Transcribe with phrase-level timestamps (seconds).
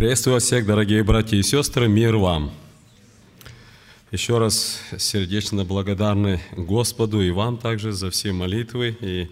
[0.00, 2.52] Приветствую вас всех, дорогие братья и сестры, мир вам!
[4.10, 9.28] Еще раз сердечно благодарны Господу и вам также за все молитвы и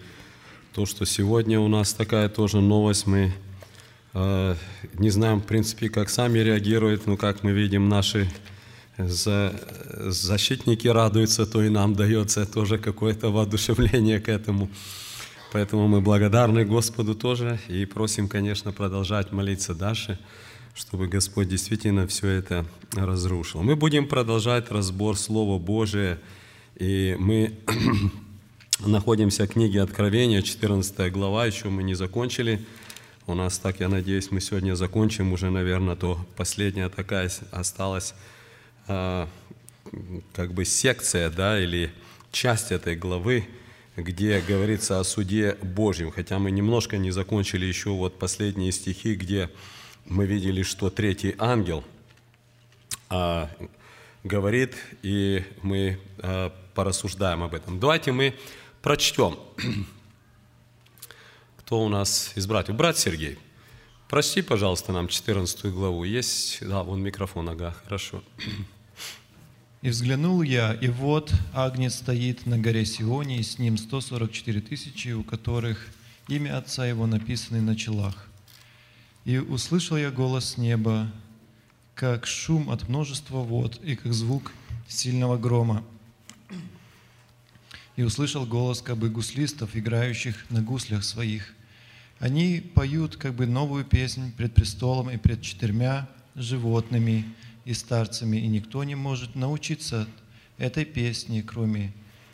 [0.75, 3.07] то, что сегодня у нас такая тоже новость.
[3.07, 3.33] Мы
[4.13, 4.55] э,
[4.93, 8.29] не знаем, в принципе, как сами реагируют, но как мы видим, наши
[8.95, 9.59] за,
[10.05, 14.69] защитники радуются, то и нам дается тоже какое-то воодушевление к этому.
[15.51, 20.19] Поэтому мы благодарны Господу тоже и просим, конечно, продолжать молиться дальше,
[20.73, 23.61] чтобы Господь действительно все это разрушил.
[23.61, 26.19] Мы будем продолжать разбор Слова Божия,
[26.75, 27.57] и мы
[28.79, 32.65] находимся в книге Откровения, 14 глава, еще мы не закончили.
[33.27, 38.15] У нас, так я надеюсь, мы сегодня закончим уже, наверное, то последняя такая осталась
[38.87, 39.29] а,
[40.33, 41.91] как бы секция, да, или
[42.31, 43.45] часть этой главы,
[43.95, 49.49] где говорится о суде Божьем, хотя мы немножко не закончили еще вот последние стихи, где
[50.09, 51.83] мы видели, что третий ангел
[53.09, 53.49] а,
[54.23, 57.79] говорит, и мы а, порассуждаем об этом.
[57.79, 58.35] Давайте мы
[58.81, 59.37] прочтем.
[61.57, 62.75] Кто у нас из братьев?
[62.75, 63.37] Брат Сергей,
[64.09, 66.03] прочти, пожалуйста, нам 14 главу.
[66.03, 68.23] Есть, да, вон микрофон, ага, хорошо.
[69.81, 75.09] И взглянул я, и вот Агнец стоит на горе Сионе, и с ним 144 тысячи,
[75.09, 75.87] у которых
[76.27, 78.28] имя Отца Его написано на челах.
[79.25, 81.11] И услышал я голос неба,
[81.95, 84.51] как шум от множества вод, и как звук
[84.87, 85.83] сильного грома.
[87.95, 91.53] И услышал голос как бы гуслистов, играющих на гуслях своих.
[92.19, 97.25] Они поют как бы новую песнь пред престолом и пред четырьмя животными–
[97.69, 100.07] и старцами, и никто не может научиться
[100.57, 101.93] этой песни, кроме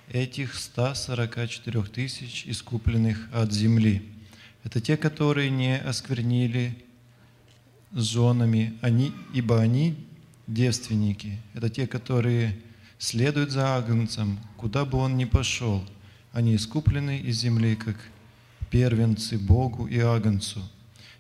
[0.09, 4.14] этих 144 тысяч искупленных от земли.
[4.65, 6.75] Это те, которые не осквернили
[7.93, 9.95] с женами, они, ибо они
[10.47, 11.39] девственники.
[11.53, 12.59] Это те, которые
[12.97, 15.81] следуют за Агнцем, куда бы он ни пошел.
[16.33, 17.95] Они искуплены из земли, как
[18.69, 20.61] первенцы Богу и Агнцу–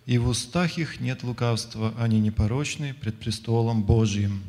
[0.05, 4.43] и в устах их нет лукавства, они непорочны пред престолом Божьим.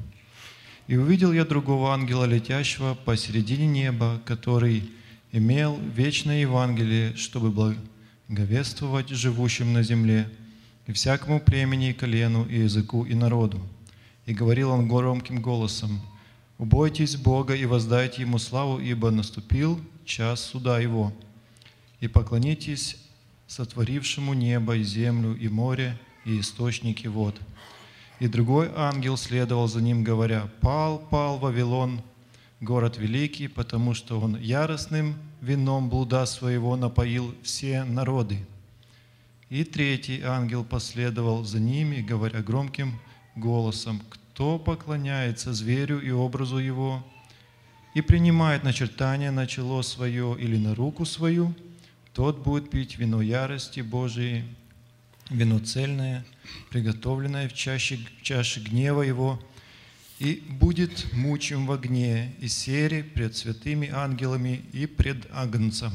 [0.87, 4.91] И увидел я другого ангела, летящего посередине неба, который
[5.33, 7.51] имел вечное Евангелие, чтобы
[8.29, 10.29] благовествовать живущим на земле,
[10.87, 13.61] и всякому племени, и колену, и языку, и народу.
[14.25, 16.01] И говорил он громким голосом,
[16.59, 21.13] «Убойтесь Бога и воздайте Ему славу, ибо наступил час суда Его,
[22.01, 22.97] и поклонитесь
[23.47, 27.41] сотворившему небо и землю и море и источники вод.
[28.19, 32.01] И другой ангел следовал за ним, говоря, «Пал, пал Вавилон,
[32.61, 38.39] город великий, потому что он яростным вином блуда своего напоил все народы».
[39.49, 42.99] И третий ангел последовал за ними, говоря громким
[43.37, 47.07] голосом, «Кто поклоняется зверю и образу его,
[47.95, 51.55] и принимает начертание на чело свое или на руку свою–
[52.17, 54.45] тот будет пить вино ярости Божией,
[55.29, 56.25] вино цельное,
[56.71, 59.39] приготовленное в чаше, в чаше гнева Его,
[60.19, 65.93] и будет мучим в огне и сере пред святыми ангелами и пред Агнцем.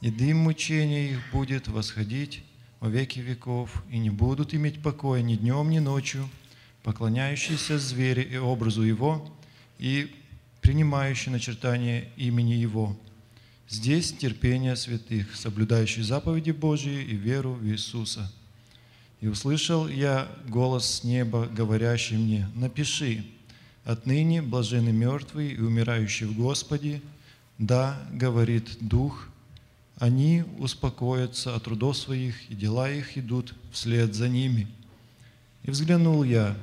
[0.00, 2.42] И дым мучения их будет восходить
[2.80, 6.28] во веки веков, и не будут иметь покоя ни днем, ни ночью,
[6.82, 9.30] поклоняющиеся зверю и образу Его,
[9.78, 10.14] и
[10.60, 12.98] принимающие начертание имени Его–
[13.70, 18.28] Здесь терпение святых, соблюдающих заповеди Божьи и веру в Иисуса.
[19.20, 23.24] И услышал я голос с неба, говорящий мне, «Напиши,
[23.84, 27.02] отныне блажены мертвые и умирающие в Господе,
[27.58, 29.28] да, говорит Дух,
[29.98, 34.66] они успокоятся от трудов своих, и дела их идут вслед за ними».
[35.62, 36.56] И взглянул я,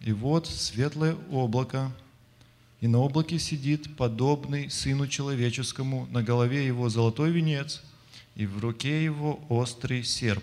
[0.00, 1.92] и вот светлое облако–
[2.80, 7.82] и на облаке сидит подобный Сыну Человеческому, на голове его золотой венец,
[8.36, 10.42] и в руке его острый серп.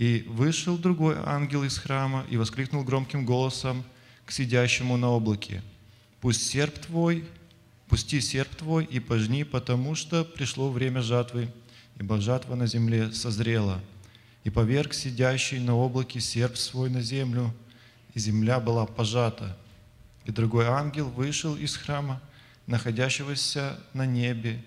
[0.00, 3.84] И вышел другой ангел из храма и воскликнул громким голосом
[4.24, 5.62] к сидящему на облаке,
[6.20, 7.24] «Пусть серп твой,
[7.88, 11.48] пусти серп твой и пожни, потому что пришло время жатвы,
[11.98, 13.80] ибо жатва на земле созрела».
[14.42, 17.54] И поверг сидящий на облаке серп свой на землю,
[18.14, 19.56] и земля была пожата–
[20.30, 22.20] и другой ангел вышел из храма,
[22.66, 24.62] находящегося на небе,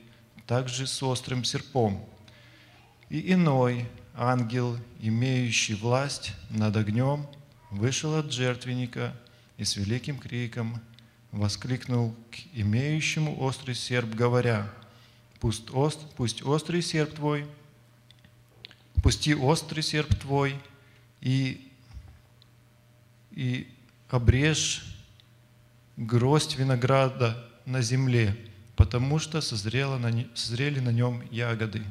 [0.48, 2.04] также с острым серпом.
[3.10, 7.28] И иной ангел, имеющий власть над огнем,
[7.70, 9.16] вышел от жертвенника
[9.58, 10.82] и с великим криком
[11.32, 14.72] воскликнул к имеющему острый серп, говоря,
[15.40, 17.46] «Пусть, ост, пусть острый серп твой,
[19.02, 20.58] пусти острый серп твой
[21.20, 21.70] и
[23.32, 23.68] и
[24.10, 24.86] обрежь
[25.98, 28.38] гроздь винограда на земле,
[28.76, 31.84] потому что созрело на созрели на нем ягоды.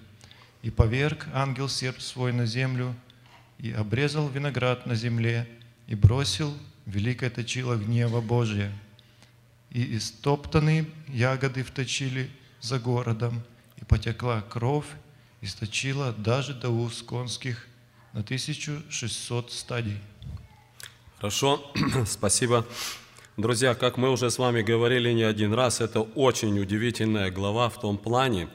[0.63, 2.95] И поверг ангел серп свой на землю,
[3.59, 5.49] и обрезал виноград на земле,
[5.89, 6.57] и бросил
[6.87, 8.73] великое точило гнева Божия.
[9.71, 12.31] И истоптанные ягоды вточили
[12.61, 13.43] за городом,
[13.77, 14.87] и потекла кровь,
[15.41, 17.67] и сточила даже до уст конских
[18.13, 19.99] на 1600 стадий.
[21.17, 21.73] Хорошо,
[22.07, 22.65] спасибо.
[23.37, 27.81] Друзья, как мы уже с вами говорили не один раз, это очень удивительная глава в
[27.81, 28.49] том плане,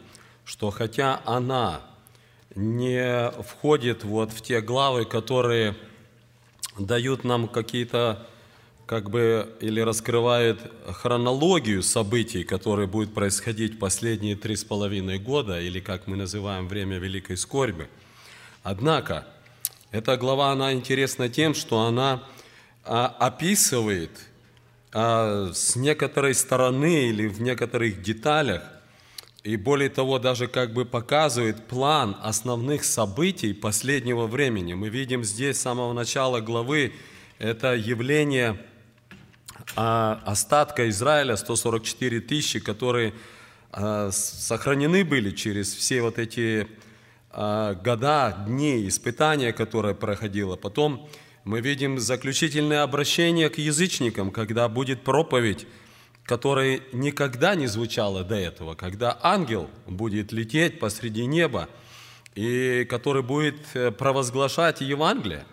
[0.45, 1.81] что хотя она
[2.57, 5.75] не входит вот в те главы, которые
[6.80, 8.27] дают нам какие-то
[8.88, 15.80] как бы или раскрывают хронологию событий, которые будут происходить последние три с половиной года, или
[15.80, 17.88] как мы называем время Великой Скорби.
[18.63, 19.27] Однако,
[19.92, 22.24] эта глава, она интересна тем, что она
[22.83, 24.12] а, описывает
[24.94, 28.63] а, с некоторой стороны или в некоторых деталях,
[29.44, 34.74] и более того, даже как бы показывает план основных событий последнего времени.
[34.74, 36.94] Мы видим здесь с самого начала главы
[37.39, 38.60] это явление
[39.75, 43.13] а, остатка Израиля, 144 тысячи, которые
[43.72, 46.68] а, сохранены были через все вот эти
[47.30, 50.56] а, года, дни, испытания, которые проходило.
[50.56, 51.07] Потом
[51.44, 55.68] мы видим заключительное обращение к язычникам, когда будет проповедь,
[56.27, 61.69] которая никогда не звучала до этого, когда ангел будет лететь посреди неба,
[62.35, 65.45] и который будет э, провозглашать Евангелие.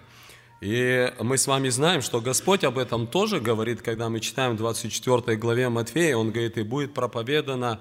[0.60, 4.56] И мы с вами знаем, что Господь об этом тоже говорит, когда мы читаем в
[4.56, 7.80] 24 главе Матфея, Он говорит, и будет проповедано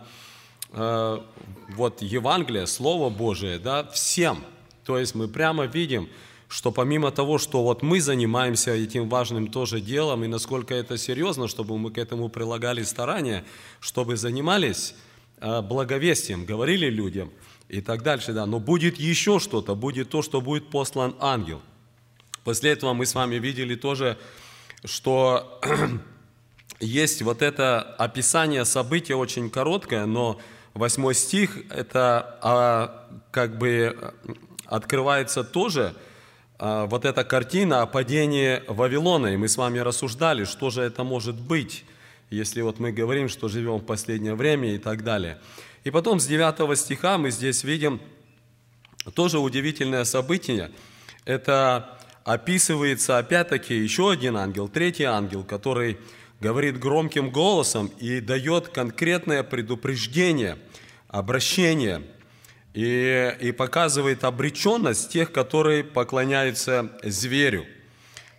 [0.70, 1.18] э,
[1.70, 4.44] вот Евангелие, Слово Божие, да, всем.
[4.86, 6.10] То есть мы прямо видим,
[6.54, 11.48] что помимо того, что вот мы занимаемся этим важным тоже делом, и насколько это серьезно,
[11.48, 13.44] чтобы мы к этому прилагали старания,
[13.80, 14.94] чтобы занимались
[15.40, 17.32] э, благовестием, говорили людям
[17.70, 18.46] и так дальше, да.
[18.46, 21.60] Но будет еще что-то, будет то, что будет послан ангел.
[22.44, 24.20] После этого мы с вами видели тоже,
[24.86, 25.60] что
[26.80, 30.40] есть вот это описание события очень короткое, но
[30.76, 34.14] восьмой стих, это а, как бы
[34.68, 35.96] открывается тоже
[36.64, 39.34] вот эта картина о падении Вавилона.
[39.34, 41.84] И мы с вами рассуждали, что же это может быть,
[42.30, 45.40] если вот мы говорим, что живем в последнее время и так далее.
[45.84, 48.00] И потом с 9 стиха мы здесь видим
[49.14, 50.72] тоже удивительное событие.
[51.26, 55.98] Это описывается опять-таки еще один ангел, третий ангел, который
[56.40, 60.58] говорит громким голосом и дает конкретное предупреждение,
[61.10, 62.04] обращение
[62.74, 67.66] и, и показывает обреченность тех, которые поклоняются зверю.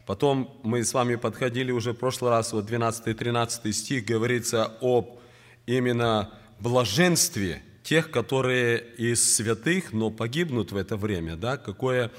[0.06, 5.18] Потом мы с вами подходили уже в прошлый раз, вот 12-13 стих говорится об
[5.66, 12.10] именно блаженстве тех, которые из святых, но погибнут в это время, да, какое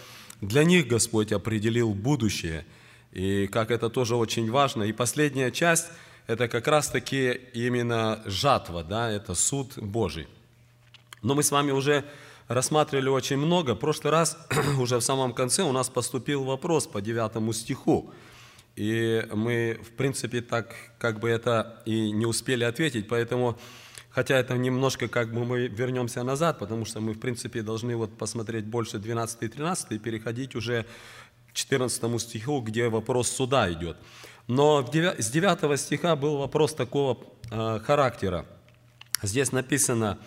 [0.42, 2.66] для них Господь определил будущее,
[3.12, 4.84] и как это тоже очень важно.
[4.84, 5.88] И последняя часть–
[6.28, 10.28] это как раз-таки именно жатва, да, это суд Божий.
[11.26, 12.06] Но мы с вами уже
[12.48, 13.74] рассматривали очень много.
[13.74, 14.38] В прошлый раз,
[14.80, 18.14] уже в самом конце, у нас поступил вопрос по девятому стиху.
[18.76, 23.58] И мы, в принципе, так как бы это и не успели ответить, поэтому
[24.12, 28.18] Хотя это немножко как бы мы вернемся назад, потому что мы, в принципе, должны вот
[28.18, 30.86] посмотреть больше 12 и 13 и переходить уже
[31.50, 33.98] к 14 стиху, где вопрос суда идет.
[34.48, 37.18] Но с 9 стиха был вопрос такого
[37.52, 38.46] э, характера.
[39.22, 40.18] Здесь написано,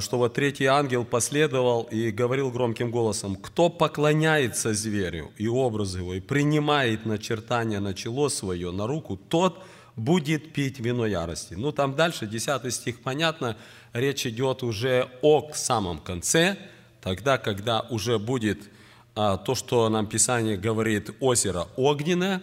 [0.00, 6.14] что вот третий ангел последовал и говорил громким голосом, «Кто поклоняется зверю и образу его,
[6.14, 9.62] и принимает начертание на чело свое, на руку, тот–
[9.98, 11.54] будет пить вино ярости.
[11.54, 13.56] Ну, там дальше, 10 стих, понятно,
[13.92, 16.56] речь идет уже о самом конце,
[17.02, 18.70] тогда, когда уже будет
[19.14, 22.42] а, то, что нам Писание говорит, озеро огненное,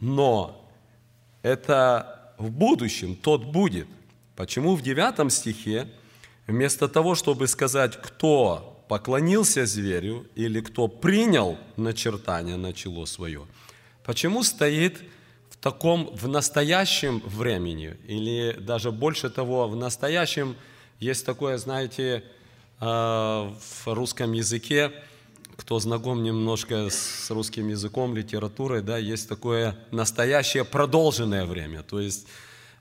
[0.00, 0.68] но
[1.42, 3.86] это в будущем тот будет.
[4.34, 5.88] Почему в 9 стихе
[6.48, 13.46] вместо того, чтобы сказать, кто поклонился зверю или кто принял начертание на чело свое,
[14.02, 14.98] почему стоит
[15.60, 20.56] таком, в настоящем времени, или даже больше того, в настоящем
[21.00, 22.24] есть такое, знаете,
[22.80, 24.92] э, в русском языке,
[25.56, 31.82] кто знаком немножко с русским языком, литературой, да, есть такое настоящее продолженное время.
[31.82, 32.28] То есть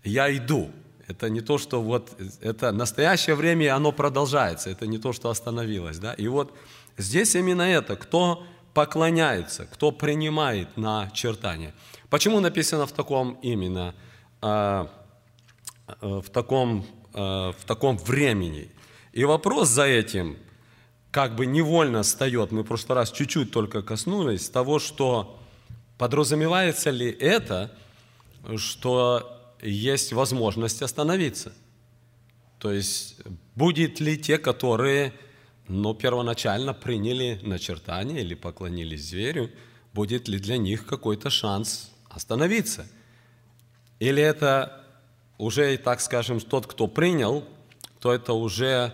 [0.03, 0.71] я иду.
[1.07, 4.69] Это не то, что вот, это настоящее время, оно продолжается.
[4.69, 6.13] Это не то, что остановилось, да.
[6.13, 6.53] И вот
[6.97, 11.73] здесь именно это, кто поклоняется, кто принимает на чертание.
[12.09, 13.95] Почему написано в таком именно,
[14.41, 14.85] э,
[16.01, 17.19] э, в таком, э,
[17.57, 18.69] в таком времени?
[19.13, 20.37] И вопрос за этим
[21.09, 25.39] как бы невольно встает, мы в прошлый раз чуть-чуть только коснулись того, что
[25.97, 27.71] подразумевается ли это,
[28.57, 31.53] что есть возможность остановиться.
[32.59, 33.17] То есть
[33.55, 35.13] будет ли те, которые
[35.67, 39.51] ну, первоначально приняли начертание или поклонились зверю,
[39.93, 42.87] будет ли для них какой-то шанс остановиться?
[43.99, 44.83] Или это
[45.37, 47.43] уже, так скажем, тот, кто принял,
[47.99, 48.93] то это уже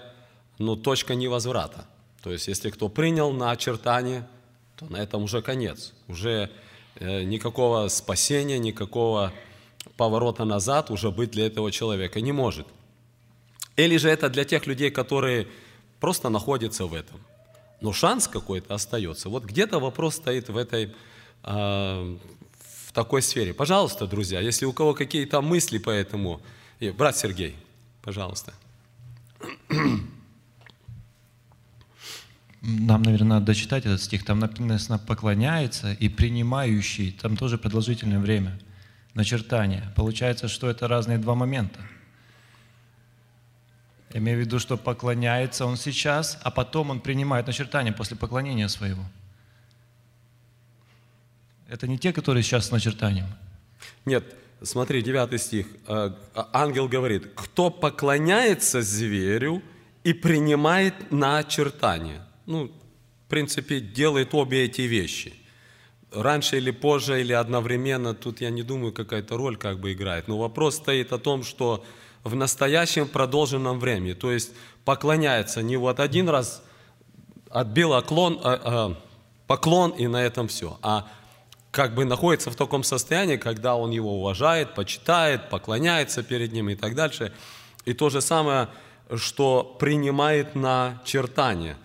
[0.59, 1.85] ну, точка невозврата.
[2.21, 4.27] То есть, если кто принял на очертание,
[4.77, 5.93] то на этом уже конец.
[6.07, 6.49] Уже
[6.95, 9.33] э, никакого спасения, никакого
[9.97, 12.67] поворота назад уже быть для этого человека не может.
[13.75, 15.47] Или же это для тех людей, которые
[15.99, 17.19] просто находятся в этом.
[17.81, 19.29] Но шанс какой-то остается.
[19.29, 20.93] Вот где-то вопрос стоит в этой,
[21.43, 22.17] э,
[22.87, 23.53] в такой сфере.
[23.53, 26.41] Пожалуйста, друзья, если у кого какие-то мысли по этому,
[26.97, 27.55] брат Сергей,
[28.01, 28.53] пожалуйста.
[32.61, 34.23] Нам, наверное, надо дочитать этот стих.
[34.23, 37.11] Там написано «поклоняется» и «принимающий».
[37.11, 38.57] Там тоже продолжительное время.
[39.13, 39.91] Начертание.
[39.95, 41.79] Получается, что это разные два момента.
[44.13, 48.67] Я имею в виду, что поклоняется он сейчас, а потом он принимает начертание после поклонения
[48.67, 49.03] своего.
[51.67, 53.27] Это не те, которые сейчас с начертанием.
[54.05, 54.23] Нет,
[54.61, 55.67] смотри, 9 стих.
[55.87, 56.11] Э,
[56.51, 59.63] ангел говорит, кто поклоняется зверю
[60.03, 62.67] и принимает начертание ну,
[63.25, 65.33] в принципе, делает обе эти вещи.
[66.13, 70.27] Раньше или позже, или одновременно, тут я не думаю, какая-то роль как бы играет.
[70.27, 71.83] Но вопрос стоит о том, что
[72.23, 74.51] в настоящем продолженном времени, то есть
[74.85, 76.63] поклоняется не вот один раз,
[77.49, 79.01] отбил оклон, а, а,
[79.47, 81.07] поклон и на этом все, а
[81.71, 86.75] как бы находится в таком состоянии, когда он его уважает, почитает, поклоняется перед ним и
[86.75, 87.33] так дальше.
[87.83, 88.69] И то же самое,
[89.15, 91.75] что принимает на чертание.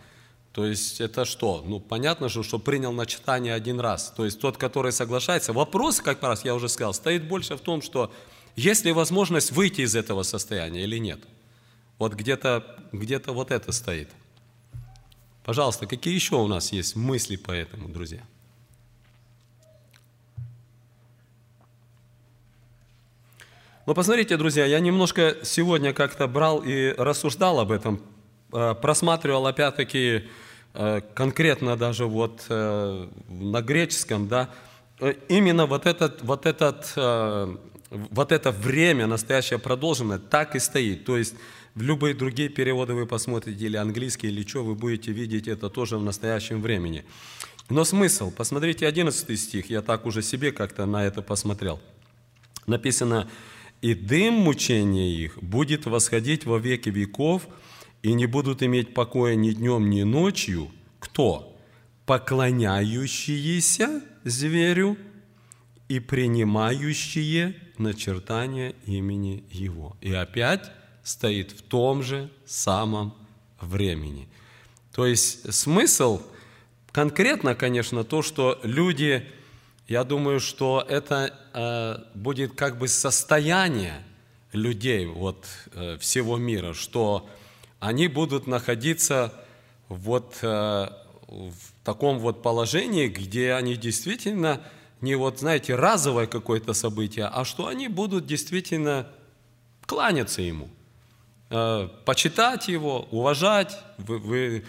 [0.59, 1.62] То есть это что?
[1.65, 4.12] Ну, понятно же, что принял начитание один раз.
[4.17, 5.53] То есть тот, который соглашается.
[5.53, 8.12] Вопрос, как раз я уже сказал, стоит больше в том, что
[8.57, 11.21] есть ли возможность выйти из этого состояния или нет.
[11.99, 14.11] Вот где-то где вот это стоит.
[15.45, 18.25] Пожалуйста, какие еще у нас есть мысли по этому, друзья?
[23.87, 28.03] Ну, посмотрите, друзья, я немножко сегодня как-то брал и рассуждал об этом,
[28.53, 30.25] э, просматривал опять-таки
[31.14, 34.50] конкретно даже вот э, на греческом, да,
[35.00, 36.94] э, именно вот этот, вот этот,
[37.90, 41.04] вот это время настоящее продолженное так и стоит.
[41.04, 41.34] То есть
[41.75, 45.96] в любые другие переводы вы посмотрите, или английский, или что, вы будете видеть это тоже
[45.96, 47.04] в настоящем времени.
[47.68, 51.80] Но смысл, посмотрите 11 стих, я так уже себе как-то на это посмотрел.
[52.66, 53.28] Написано,
[53.80, 57.46] «И дым мучения их будет восходить во веки веков,
[58.02, 61.57] и не будут иметь покоя ни днем, ни ночью, кто?
[62.07, 64.97] Поклоняющиеся зверю
[65.88, 69.97] и принимающие начертание имени Его.
[70.00, 70.71] И опять
[71.02, 73.14] стоит в том же самом
[73.61, 74.28] времени.
[74.93, 76.23] То есть смысл
[76.93, 79.25] конкретно, конечно, то, что люди,
[79.87, 84.05] я думаю, что это э, будет как бы состояние
[84.52, 87.28] людей вот, э, всего мира, что
[87.80, 89.32] они будут находиться
[89.88, 90.88] вот э,
[91.28, 91.54] в
[91.85, 94.61] таком вот положении, где они действительно
[95.00, 99.06] не вот, знаете, разовое какое-то событие, а что они будут действительно
[99.87, 100.68] кланяться ему,
[101.50, 104.64] э, почитать его, уважать, вы,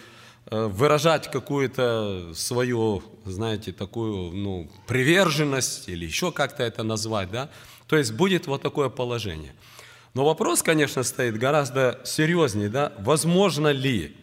[0.46, 7.50] э, выражать какую-то свою, знаете, такую, ну, приверженность или еще как-то это назвать, да,
[7.88, 9.54] то есть будет вот такое положение–
[10.14, 14.16] но вопрос, конечно, стоит гораздо серьезнее, да, возможно ли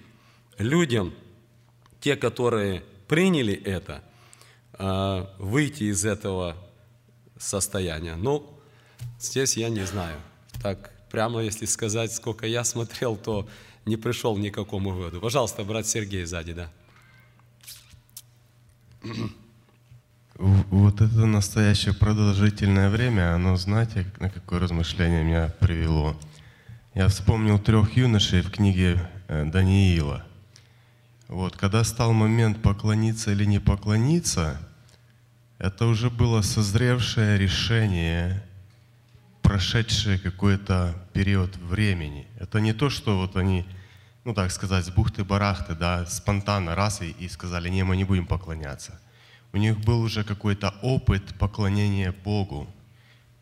[0.58, 1.14] людям,
[2.02, 4.04] те, которые приняли это,
[4.74, 6.58] а, выйти из этого
[7.38, 8.16] состояния?
[8.16, 8.60] Ну,
[9.20, 10.20] здесь я не знаю.
[10.62, 13.48] Так, прямо если сказать, сколько я смотрел, то
[13.86, 15.22] не пришел ни к какому выводу.
[15.22, 16.72] Пожалуйста, брат Сергей сзади, да.
[20.40, 26.16] Вот это настоящее продолжительное время, оно, знаете, на какое размышление меня привело.
[26.94, 30.24] Я вспомнил трех юношей в книге э, Даниила.
[31.28, 34.62] Вот, когда стал момент поклониться или не поклониться,
[35.58, 38.44] это уже было созревшее решение,
[39.42, 42.28] прошедшее какой-то период времени.
[42.40, 43.66] Это не то, что вот они
[44.24, 48.28] ну так сказать, с бухты-барахты, да, спонтанно раз и, и сказали, не, мы не будем
[48.28, 49.00] поклоняться.
[49.54, 52.68] У них был уже какой-то опыт поклонения Богу.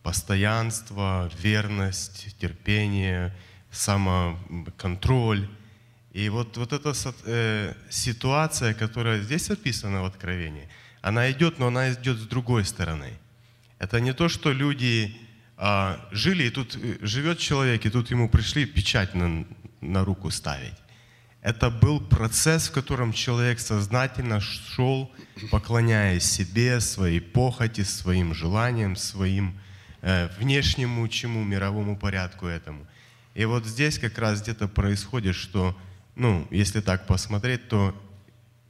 [0.03, 3.35] Постоянство, верность, терпение,
[3.71, 5.47] самоконтроль.
[6.13, 6.93] И вот, вот эта
[7.25, 10.69] э, ситуация, которая здесь описана в Откровении,
[11.01, 13.09] она идет, но она идет с другой стороны.
[13.79, 15.15] Это не то, что люди
[15.57, 19.45] а, жили, и тут э, живет человек, и тут ему пришли печать на,
[19.81, 20.73] на руку ставить.
[21.45, 25.11] Это был процесс, в котором человек сознательно шел,
[25.51, 29.53] поклоняясь себе, своей похоти, своим желаниям, своим
[30.01, 32.87] э, внешнему чему, мировому порядку этому.
[33.35, 35.77] И вот здесь как раз где-то происходит, что
[36.15, 37.93] ну, если так посмотреть, то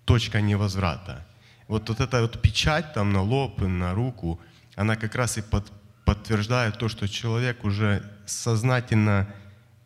[0.03, 1.25] точка невозврата.
[1.69, 4.37] Вот, вот эта вот печать там на лоб, на руку,
[4.75, 5.71] она как раз и под,
[6.03, 9.33] подтверждает то, что человек уже сознательно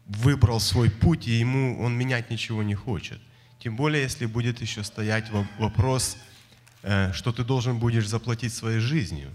[0.10, 3.20] выбрал свой путь, и ему он менять ничего не хочет.
[3.60, 6.18] Тем более, если будет еще стоять вопрос,
[6.82, 9.30] э, что ты должен будешь заплатить своей жизнью.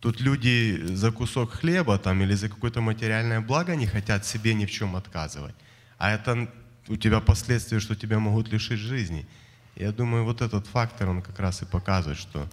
[0.00, 4.66] Тут люди за кусок хлеба там, или за какое-то материальное благо не хотят себе ни
[4.66, 5.54] в чем отказывать.
[5.98, 6.48] А это
[6.88, 9.26] у тебя последствия, что тебя могут лишить жизни.
[9.76, 12.48] Я думаю, вот этот фактор, он как раз и показывает, что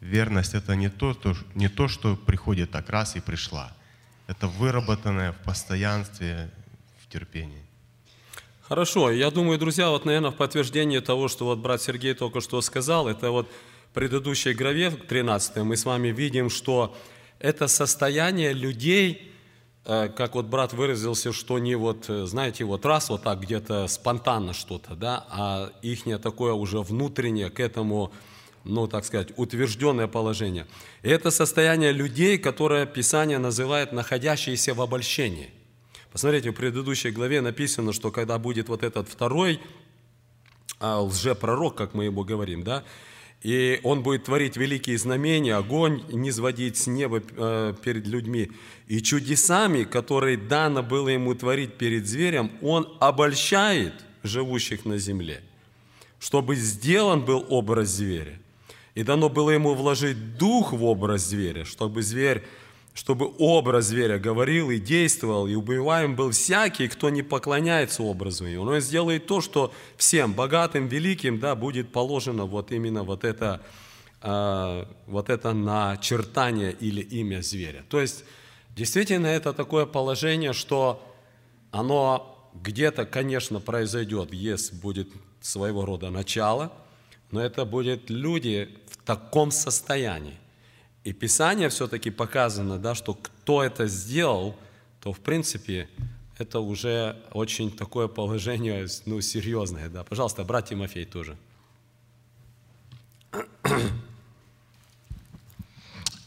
[0.00, 3.72] верность это не то, то, не то, что приходит так раз и пришла.
[4.26, 6.50] Это выработанное в постоянстве,
[7.10, 7.66] терпении.
[8.62, 12.60] Хорошо, я думаю, друзья, вот, наверное, в подтверждение того, что вот брат Сергей только что
[12.60, 13.48] сказал, это вот
[13.90, 16.96] в предыдущей главе, 13 мы с вами видим, что
[17.40, 19.30] это состояние людей,
[19.84, 23.88] Э, как вот брат выразился, что не вот, э, знаете, вот раз вот так где-то
[23.88, 28.12] спонтанно что-то, да, а их такое уже внутреннее к этому,
[28.64, 30.66] ну, так сказать, утвержденное положение.
[31.02, 35.50] И это состояние людей, которое Писание называет находящиеся в обольщении.
[36.12, 39.60] Посмотрите, в предыдущей главе написано, что когда будет вот этот второй
[40.80, 42.84] а, лжепророк, как мы его говорим, да,
[43.42, 48.50] и он будет творить великие знамения, огонь не сводить с неба э, перед людьми.
[48.86, 55.40] И чудесами, которые дано было ему творить перед зверем, он обольщает живущих на земле,
[56.18, 58.38] чтобы сделан был образ зверя.
[58.94, 62.44] И дано было ему вложить дух в образ зверя, чтобы зверь
[63.00, 68.66] чтобы образ зверя говорил и действовал, и убиваем был всякий, кто не поклоняется образу его.
[68.66, 73.62] Но он сделает то, что всем, богатым, великим, да, будет положено вот именно вот это,
[74.20, 77.86] э, вот это начертание или имя зверя.
[77.88, 78.22] То есть,
[78.76, 81.02] действительно, это такое положение, что
[81.70, 85.08] оно где-то, конечно, произойдет, есть будет
[85.40, 86.70] своего рода начало,
[87.30, 90.36] но это будет люди в таком состоянии,
[91.04, 94.56] и Писание все-таки показано, да, что кто это сделал,
[95.00, 95.88] то в принципе
[96.38, 99.88] это уже очень такое положение ну, серьезное.
[99.88, 100.04] Да.
[100.04, 101.36] Пожалуйста, брат Тимофей тоже.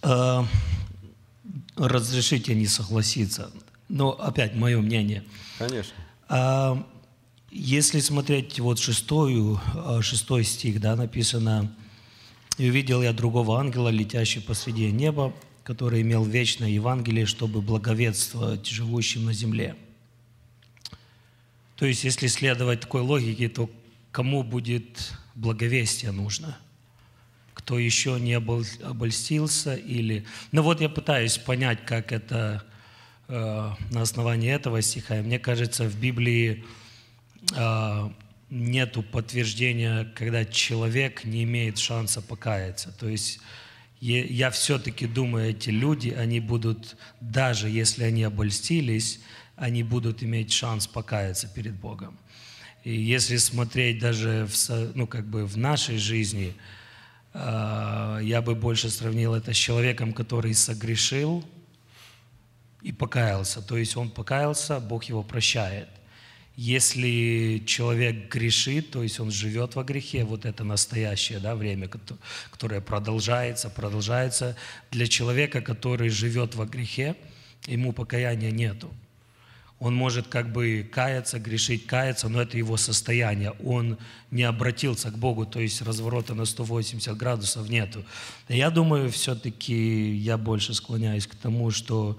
[0.06, 0.46] А,
[1.78, 3.52] разрешите не согласиться.
[3.88, 5.24] Но опять мое мнение.
[5.58, 5.94] Конечно.
[6.28, 6.86] А,
[7.52, 11.74] если смотреть вот шестую, а, шестой стих, да, написано,
[12.58, 19.26] и увидел я другого ангела, летящий посреди неба, который имел вечное Евангелие, чтобы благовествовать живущим
[19.26, 19.76] на земле.
[21.76, 23.70] То есть, если следовать такой логике, то
[24.12, 26.58] кому будет благовестие нужно?
[27.54, 30.26] Кто еще не обольстился или...
[30.52, 32.64] Ну вот я пытаюсь понять, как это
[33.28, 35.20] э, на основании этого стиха.
[35.20, 36.64] И мне кажется, в Библии
[37.56, 38.10] э,
[38.54, 42.92] нету подтверждения, когда человек не имеет шанса покаяться.
[42.92, 43.40] То есть
[44.00, 49.22] я все-таки думаю, эти люди, они будут, даже если они обольстились,
[49.56, 52.18] они будут иметь шанс покаяться перед Богом.
[52.84, 56.54] И если смотреть даже в, ну, как бы в нашей жизни,
[57.34, 61.44] э, я бы больше сравнил это с человеком, который согрешил
[62.82, 63.62] и покаялся.
[63.62, 65.90] То есть он покаялся, Бог его прощает–
[66.56, 71.88] если человек грешит, то есть он живет во грехе, вот это настоящее да, время,
[72.52, 74.56] которое продолжается, продолжается,
[74.92, 77.16] для человека, который живет во грехе,
[77.66, 78.92] ему покаяния нету.
[79.80, 83.52] Он может как бы каяться, грешить, каяться, но это его состояние.
[83.64, 83.98] Он
[84.32, 88.06] не обратился к Богу, то есть разворота на 180 градусов нету.
[88.48, 92.18] Я думаю, все-таки я больше склоняюсь к тому, что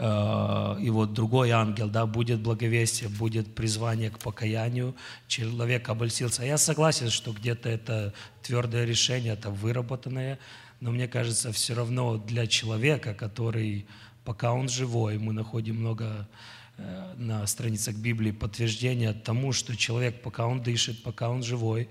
[0.00, 4.94] и вот другой ангел, да, будет благовестие, будет призвание к покаянию,
[5.26, 6.44] человек обольстился.
[6.44, 10.38] Я согласен, что где-то это твердое решение, это выработанное,
[10.80, 13.86] но мне кажется, все равно для человека, который,
[14.24, 16.28] пока он живой, мы находим много
[16.76, 21.88] э, на страницах Библии подтверждение тому, что человек, пока он дышит, пока он живой,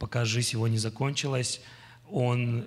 [0.00, 1.60] пока жизнь его не закончилась,
[2.10, 2.66] он,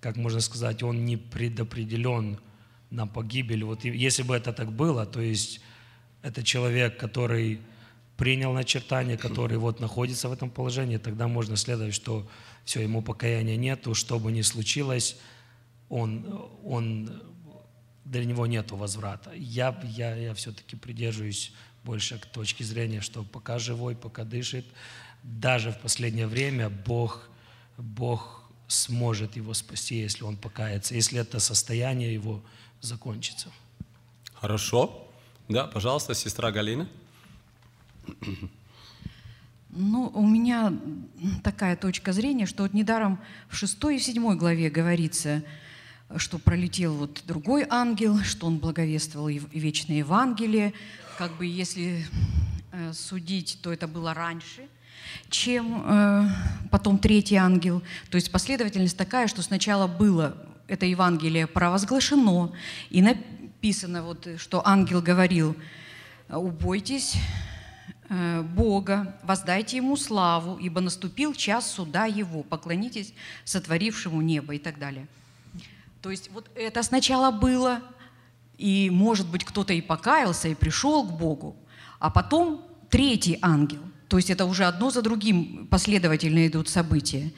[0.00, 2.38] как можно сказать, он не предопределен
[2.90, 3.64] на погибель.
[3.64, 5.60] Вот если бы это так было, то есть
[6.22, 7.60] это человек, который
[8.16, 12.28] принял начертание, который вот находится в этом положении, тогда можно следовать, что
[12.64, 15.16] все, ему покаяния нету, что бы ни случилось,
[15.88, 17.22] он, он,
[18.04, 19.32] для него нету возврата.
[19.34, 21.52] Я, я, я все-таки придерживаюсь
[21.84, 24.66] больше к точке зрения, что пока живой, пока дышит,
[25.22, 27.28] даже в последнее время Бог,
[27.76, 32.42] Бог сможет его спасти, если он покается, если это состояние его
[32.80, 33.48] закончится.
[34.34, 35.08] Хорошо.
[35.48, 36.88] Да, пожалуйста, сестра Галина.
[39.70, 40.72] Ну, у меня
[41.44, 45.42] такая точка зрения, что вот недаром в 6 и 7 главе говорится,
[46.16, 50.72] что пролетел вот другой ангел, что он благовествовал вечное Евангелие.
[51.18, 52.06] Как бы если
[52.72, 54.68] э, судить, то это было раньше,
[55.28, 56.28] чем э,
[56.70, 57.82] потом третий ангел.
[58.10, 62.52] То есть последовательность такая, что сначала было это Евангелие провозглашено,
[62.90, 65.56] и написано, вот, что ангел говорил,
[66.28, 67.16] убойтесь
[68.10, 73.12] Э, Бога, воздайте Ему славу, ибо наступил час суда Его, поклонитесь
[73.44, 75.06] сотворившему небо и так далее.
[76.00, 77.82] То есть вот это сначала было,
[78.56, 81.56] и, может быть, кто-то и покаялся, и пришел к Богу,
[81.98, 87.30] а потом третий ангел, то есть это уже одно за другим последовательно идут события.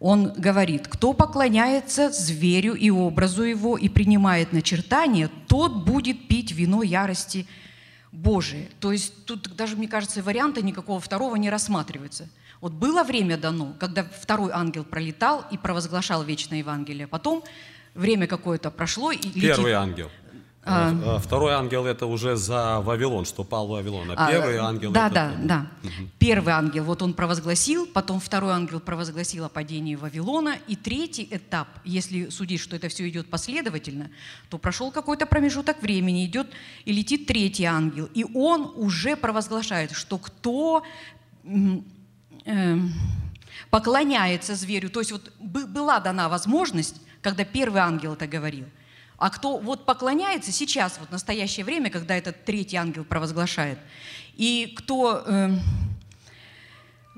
[0.00, 6.82] Он говорит, кто поклоняется зверю и образу его и принимает начертание, тот будет пить вино
[6.82, 7.46] ярости
[8.12, 8.68] Божие.
[8.80, 12.28] То есть тут даже, мне кажется, варианта никакого второго не рассматривается.
[12.60, 17.06] Вот было время дано, когда второй ангел пролетал и провозглашал вечное Евангелие.
[17.06, 17.42] Потом
[17.94, 19.10] время какое-то прошло.
[19.12, 19.74] И Первый летит...
[19.74, 20.10] ангел.
[20.68, 24.10] А, а, Второй ангел это уже за Вавилон, что пал Вавилон.
[24.10, 25.14] А, а первый ангел да, это...
[25.14, 25.90] Да, да, да.
[26.18, 30.56] Первый ангел, вот он провозгласил, потом второй ангел провозгласил о падении Вавилона.
[30.66, 34.10] И третий этап, если судить, что это все идет последовательно,
[34.50, 36.48] то прошел какой-то промежуток времени, идет
[36.84, 38.08] и летит третий ангел.
[38.14, 40.82] И он уже провозглашает, что кто
[42.44, 42.78] э,
[43.70, 48.66] поклоняется зверю, то есть вот была дана возможность, когда первый ангел это говорил,
[49.18, 53.78] а кто вот поклоняется сейчас, вот в настоящее время, когда этот третий ангел провозглашает,
[54.36, 55.50] и кто э,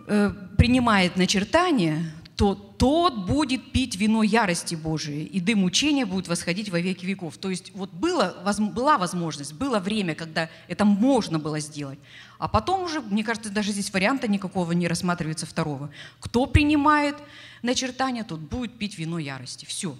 [0.06, 6.70] э, принимает начертание, то тот будет пить вино ярости Божией, и дым учения будет восходить
[6.70, 7.36] во веки веков.
[7.36, 11.98] То есть вот было, воз, была возможность, было время, когда это можно было сделать.
[12.38, 15.90] А потом уже, мне кажется, даже здесь варианта никакого не рассматривается второго.
[16.18, 17.16] Кто принимает
[17.60, 19.66] начертание, тот будет пить вино ярости.
[19.66, 19.94] Все.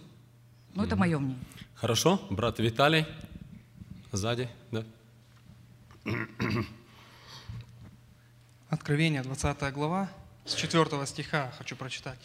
[0.75, 1.45] Ну, это мое мнение.
[1.81, 3.07] Хорошо, брат Виталий,
[4.13, 4.85] сзади, да.
[8.69, 10.13] Откровение, 20 глава,
[10.45, 12.19] с 4 стиха хочу прочитать.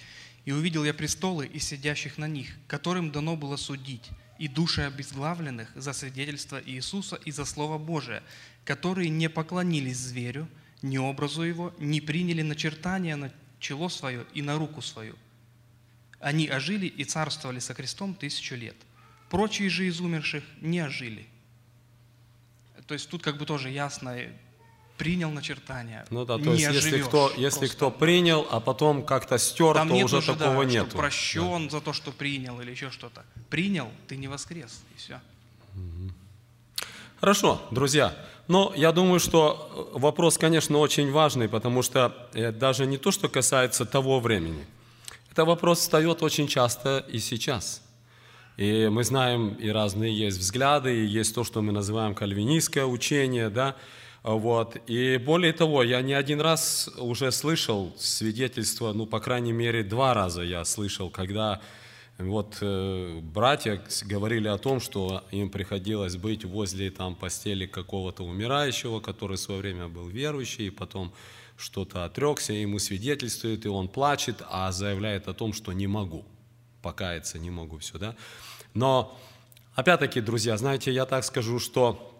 [0.44, 5.72] «И увидел я престолы и сидящих на них, которым дано было судить, и души обезглавленных
[5.74, 8.24] за свидетельство Иисуса и за Слово Божие,
[8.66, 10.50] которые не поклонились зверю,
[10.82, 15.16] ни образу его, не приняли начертания на чело свое и на руку свою.
[16.20, 18.76] Они ожили и царствовали со крестом тысячу лет.
[19.30, 21.26] Прочие же из умерших не ожили.
[22.88, 24.16] То есть тут как бы тоже ясно,
[24.98, 26.06] принял начертание.
[26.10, 29.96] Ну да, то есть если кто, если кто принял, а потом как-то стер, Там то
[29.96, 30.90] уже уже такого да, нет.
[30.92, 31.70] прощен да.
[31.72, 33.24] за то, что принял или еще что-то.
[33.50, 35.20] Принял, ты не воскрес, и все.
[37.20, 38.16] Хорошо, друзья.
[38.48, 43.28] Но я думаю, что вопрос, конечно, очень важный, потому что э, даже не то, что
[43.28, 44.64] касается того времени.
[45.32, 47.82] Это вопрос встает очень часто и сейчас–
[48.58, 53.50] и мы знаем, и разные есть взгляды, и есть то, что мы называем кальвинистское учение,
[53.50, 53.76] да,
[54.24, 54.78] вот.
[54.88, 60.14] И более того, я не один раз уже слышал свидетельство, ну, по крайней мере, два
[60.14, 61.62] раза я слышал, когда
[62.18, 69.02] вот э, братья говорили о том, что им приходилось быть возле там постели какого-то умирающего,
[69.02, 71.14] который в свое время был верующий, и потом
[71.58, 76.24] что-то отрекся, ему свидетельствует, и он плачет, а заявляет о том, что не могу
[76.86, 78.16] покаяться, не могу все, да.
[78.76, 79.20] Но,
[79.74, 82.16] опять-таки, друзья, знаете, я так скажу, что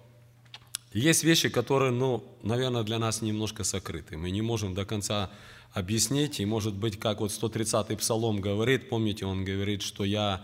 [0.92, 4.18] есть вещи, которые, ну, наверное, для нас немножко сокрыты.
[4.18, 5.30] Мы не можем до конца
[5.72, 10.42] объяснить, и, может быть, как вот 130-й псалом говорит, помните, он говорит, что я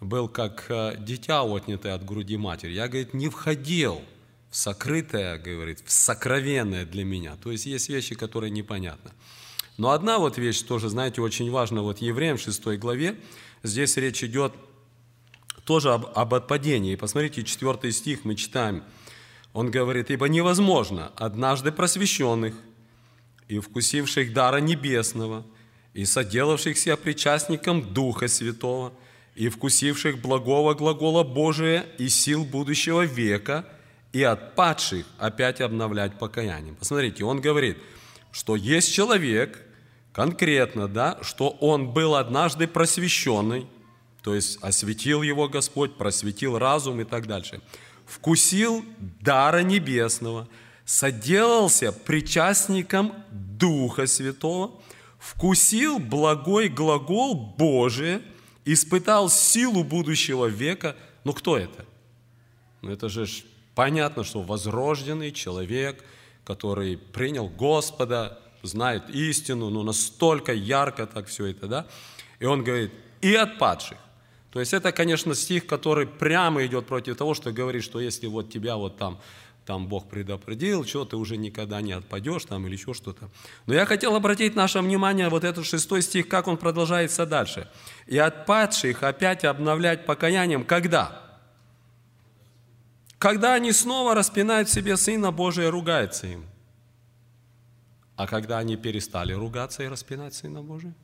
[0.00, 2.72] был как э, дитя отнятое от груди матери.
[2.72, 4.02] Я, говорит, не входил
[4.50, 7.36] в сокрытое, говорит, в сокровенное для меня.
[7.42, 9.12] То есть есть вещи, которые непонятны.
[9.78, 11.82] Но одна вот вещь тоже, знаете, очень важна.
[11.82, 13.16] Вот Евреям 6 главе,
[13.66, 14.52] здесь речь идет
[15.64, 16.96] тоже об, об отпадении.
[16.96, 18.82] Посмотрите, четвертый стих мы читаем.
[19.52, 22.54] Он говорит, ибо невозможно однажды просвещенных
[23.48, 25.44] и вкусивших дара небесного,
[25.94, 28.92] и соделавшихся причастником Духа Святого,
[29.34, 33.66] и вкусивших благого глагола Божия и сил будущего века,
[34.12, 36.74] и отпадших опять обновлять покаянием.
[36.76, 37.78] Посмотрите, он говорит,
[38.32, 39.65] что есть человек,
[40.16, 43.66] конкретно, да, что он был однажды просвещенный,
[44.22, 47.60] то есть осветил его Господь, просветил разум и так дальше.
[48.06, 48.82] Вкусил
[49.20, 50.48] дара небесного,
[50.86, 54.80] соделался причастником Духа Святого,
[55.18, 58.22] вкусил благой глагол Божий,
[58.64, 60.96] испытал силу будущего века.
[61.24, 61.84] Ну кто это?
[62.80, 63.26] Ну это же
[63.74, 66.02] понятно, что возрожденный человек,
[66.42, 71.86] который принял Господа, знает истину, ну настолько ярко так все это, да?
[72.38, 73.98] И он говорит, и от падших.
[74.52, 78.50] То есть это, конечно, стих, который прямо идет против того, что говорит, что если вот
[78.50, 79.18] тебя вот там,
[79.66, 83.28] там Бог предопределил, что ты уже никогда не отпадешь там или еще что-то.
[83.66, 87.68] Но я хотел обратить наше внимание, вот этот шестой стих, как он продолжается дальше.
[88.06, 91.20] И от падших опять обновлять покаянием, когда?
[93.18, 96.44] Когда они снова распинают себе Сына Божия и ругаются им.
[98.16, 100.94] А когда они перестали ругаться и распинать Сына Божия?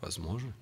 [0.00, 0.52] Возможно.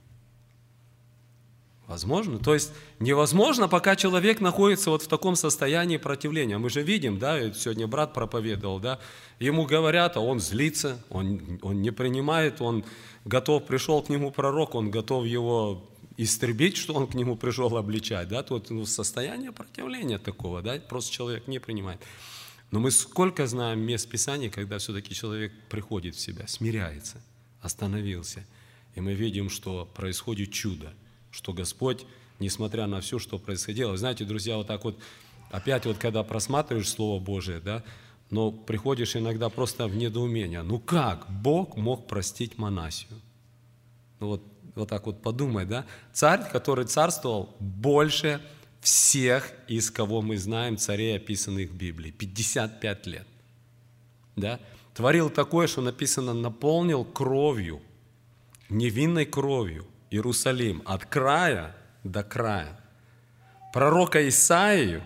[1.86, 2.38] Возможно.
[2.40, 6.58] То есть невозможно, пока человек находится вот в таком состоянии противления.
[6.58, 8.98] Мы же видим, да, сегодня брат проповедовал, да,
[9.38, 12.84] ему говорят, а он злится, он, он не принимает, он
[13.24, 18.28] готов, пришел к нему пророк, он готов его истребить, что он к нему пришел обличать,
[18.28, 22.00] да, тут ну, состояние противления такого, да, просто человек не принимает.
[22.76, 27.22] Но мы сколько знаем мест Писания, когда все-таки человек приходит в себя, смиряется,
[27.62, 28.44] остановился.
[28.94, 30.92] И мы видим, что происходит чудо,
[31.30, 32.04] что Господь,
[32.38, 34.98] несмотря на все, что происходило, знаете, друзья, вот так вот,
[35.50, 37.82] опять вот когда просматриваешь Слово Божие, да,
[38.28, 40.60] но приходишь иногда просто в недоумение.
[40.60, 43.18] Ну как Бог мог простить Манасию?
[44.20, 44.42] Ну вот,
[44.74, 45.86] вот так вот подумай, да?
[46.12, 48.42] Царь, который царствовал больше
[48.86, 52.12] всех, из кого мы знаем царей, описанных в Библии.
[52.12, 53.26] 55 лет.
[54.36, 54.60] Да?
[54.94, 57.82] Творил такое, что написано, наполнил кровью,
[58.68, 62.78] невинной кровью Иерусалим от края до края.
[63.72, 65.02] Пророка Исаию,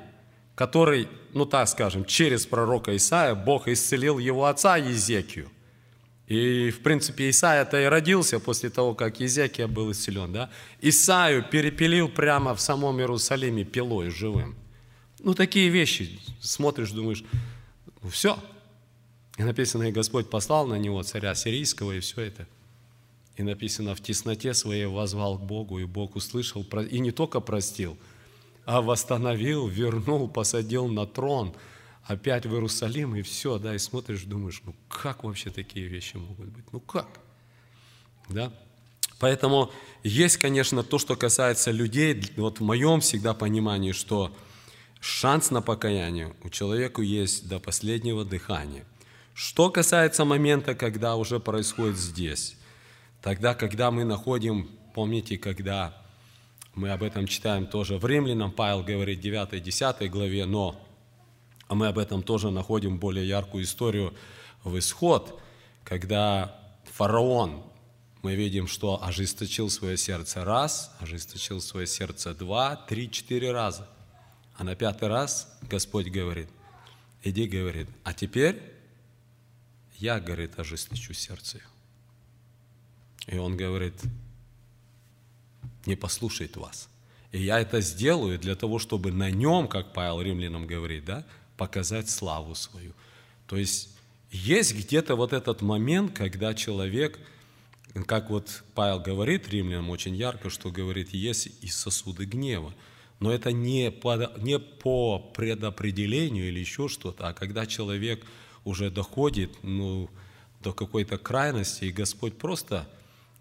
[0.55, 5.49] который, ну так скажем, через пророка Исаия Бог исцелил его отца Езекию–
[6.31, 10.33] и, в принципе, Исаия-то и родился после того, как Езекия был исцелен.
[10.33, 10.49] Да?
[10.81, 14.55] Исаию перепилил прямо в самом Иерусалиме пилой живым.
[15.19, 16.21] Ну, такие вещи.
[16.41, 17.25] Смотришь, думаешь,
[18.01, 18.39] ну, все.
[19.39, 22.47] И написано, и Господь послал на него царя сирийского, и все это.
[23.35, 27.99] И написано, в тесноте своей возвал к Богу, и Бог услышал, и не только простил,
[28.67, 31.57] а восстановил, вернул, посадил на трон–
[32.05, 36.49] опять в Иерусалим, и все, да, и смотришь, думаешь, ну как вообще такие вещи могут
[36.49, 36.65] быть?
[36.73, 37.09] Ну как?
[38.29, 38.53] Да?
[39.19, 39.71] Поэтому
[40.03, 44.35] есть, конечно, то, что касается людей, вот в моем всегда понимании, что
[44.99, 48.85] шанс на покаяние у человека есть до последнего дыхания.
[49.35, 52.57] Что касается момента, когда уже происходит здесь,
[53.23, 55.97] тогда, когда мы находим, помните, когда
[56.75, 60.81] мы об этом читаем тоже в Римлянам, Павел говорит 9-10 главе, но
[61.71, 64.13] а мы об этом тоже находим более яркую историю
[64.65, 65.41] в исход,
[65.85, 67.63] когда фараон,
[68.23, 73.89] мы видим, что ожесточил свое сердце раз, ожесточил свое сердце два, три, четыре раза.
[74.57, 76.49] А на пятый раз Господь говорит,
[77.23, 78.61] иди, говорит, а теперь
[79.99, 81.61] я, говорит, ожесточу сердце.
[83.29, 83.95] И он говорит,
[85.87, 86.89] не послушает вас.
[87.31, 91.25] И я это сделаю для того, чтобы на нем, как Павел римлянам говорит, да,
[91.61, 92.95] показать славу свою.
[93.47, 93.91] То есть
[94.31, 97.21] есть где-то вот этот момент, когда человек,
[98.07, 102.73] как вот Павел говорит римлянам очень ярко, что говорит, есть и сосуды гнева.
[103.19, 108.25] Но это не по, не по предопределению или еще что-то, а когда человек
[108.65, 110.09] уже доходит ну,
[110.63, 112.89] до какой-то крайности, и Господь просто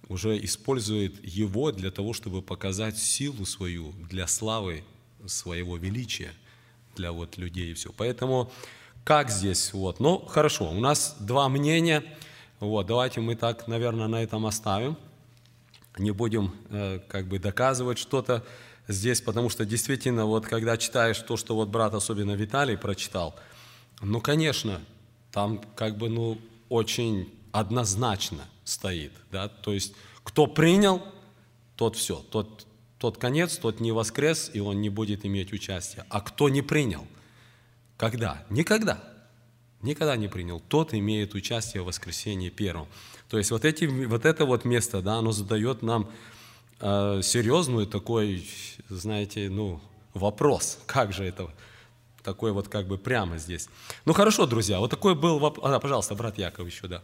[0.10, 4.84] уже использует его для того, чтобы показать силу свою для славы
[5.26, 6.34] своего величия–
[7.00, 7.92] для вот людей и все.
[7.96, 8.52] Поэтому
[9.06, 10.00] как здесь вот?
[10.00, 12.04] Ну, хорошо, у нас два мнения.
[12.60, 14.98] Вот, давайте мы так, наверное, на этом оставим.
[15.98, 18.46] Не будем э, как бы доказывать что-то
[18.88, 23.34] здесь, потому что действительно, вот когда читаешь то, что вот брат, особенно Виталий, прочитал,
[24.02, 24.82] ну, конечно,
[25.32, 31.02] там как бы, ну, очень однозначно стоит, да, то есть кто принял,
[31.76, 32.68] тот все, тот
[33.00, 36.06] тот конец, тот не воскрес, и он не будет иметь участия.
[36.10, 37.08] А кто не принял?
[37.98, 38.44] Когда?
[38.50, 39.02] Никогда.
[39.82, 40.60] Никогда не принял.
[40.60, 42.88] Тот имеет участие в воскресении первом.
[43.30, 46.10] То есть вот, эти, вот это вот место, да, оно задает нам
[46.82, 48.46] э, серьезную такой,
[48.90, 49.82] знаете, ну,
[50.14, 50.80] вопрос.
[50.86, 51.50] Как же это?
[52.22, 53.70] Такой вот как бы прямо здесь.
[54.04, 55.66] Ну хорошо, друзья, вот такой был вопрос.
[55.66, 57.02] А, пожалуйста, брат Яков еще, да.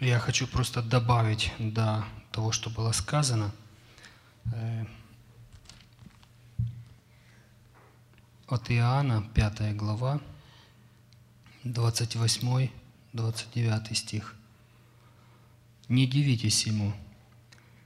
[0.00, 3.52] Я хочу просто добавить до того, что было сказано.
[4.52, 4.84] Э,
[8.46, 10.20] от Иоанна, 5 глава,
[11.64, 14.34] 28-29 стих.
[15.88, 16.92] «Не дивитесь ему,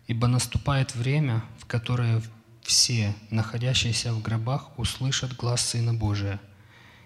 [0.07, 2.23] ибо наступает время, в которое
[2.63, 6.41] все, находящиеся в гробах, услышат глаз Сына Божия,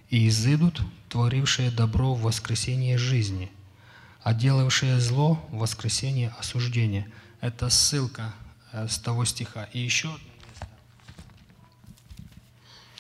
[0.09, 3.51] и изыдут, творившие добро в воскресение жизни,
[4.23, 7.07] а делавшие зло в воскресение осуждения».
[7.43, 8.33] Это ссылка
[8.73, 9.65] с того стиха.
[9.73, 10.19] И еще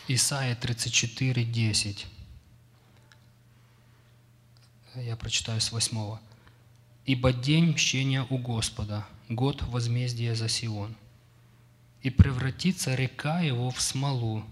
[0.08, 2.06] Исайя 34, 10.
[4.96, 6.18] Я прочитаю с 8.
[7.06, 10.94] «Ибо день мщения у Господа, год возмездия за Сион.
[12.02, 14.44] И превратится река его в смолу,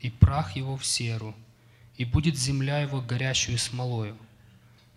[0.00, 1.34] и прах его в серу,
[1.96, 4.16] и будет земля его горящую смолою.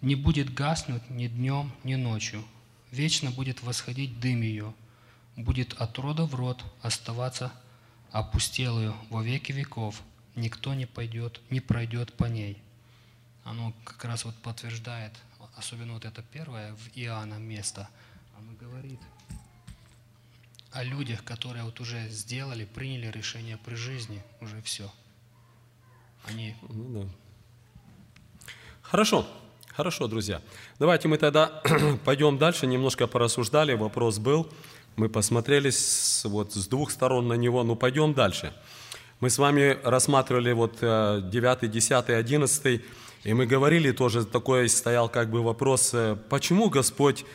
[0.02, 2.44] Не будет гаснуть ни днем, ни ночью,
[2.92, 4.74] вечно будет восходить дым ее,
[5.38, 7.54] будет от рода в род оставаться
[8.12, 10.02] опустелую во веки веков,
[10.36, 12.62] никто не пойдет, не пройдет по ней.
[13.44, 15.14] Оно как раз вот подтверждает,
[15.56, 17.88] особенно вот это первое в Иоанна место,
[18.38, 19.00] оно говорит
[20.72, 24.92] о людях, которые вот уже сделали, приняли решение при жизни, уже все.
[26.26, 26.56] Они...
[26.70, 27.10] Ну, да.
[28.82, 29.28] Хорошо,
[29.70, 30.42] хорошо, друзья.
[30.78, 31.62] Давайте мы тогда
[32.06, 34.52] пойдем дальше, немножко порассуждали, вопрос был,
[34.98, 38.52] мы посмотрели с, вот с двух сторон на него, ну пойдем дальше.
[39.20, 42.82] Мы с вами рассматривали вот 9, 10, 11,
[43.24, 47.26] и мы говорили тоже, такой стоял как бы вопрос, э, почему Господь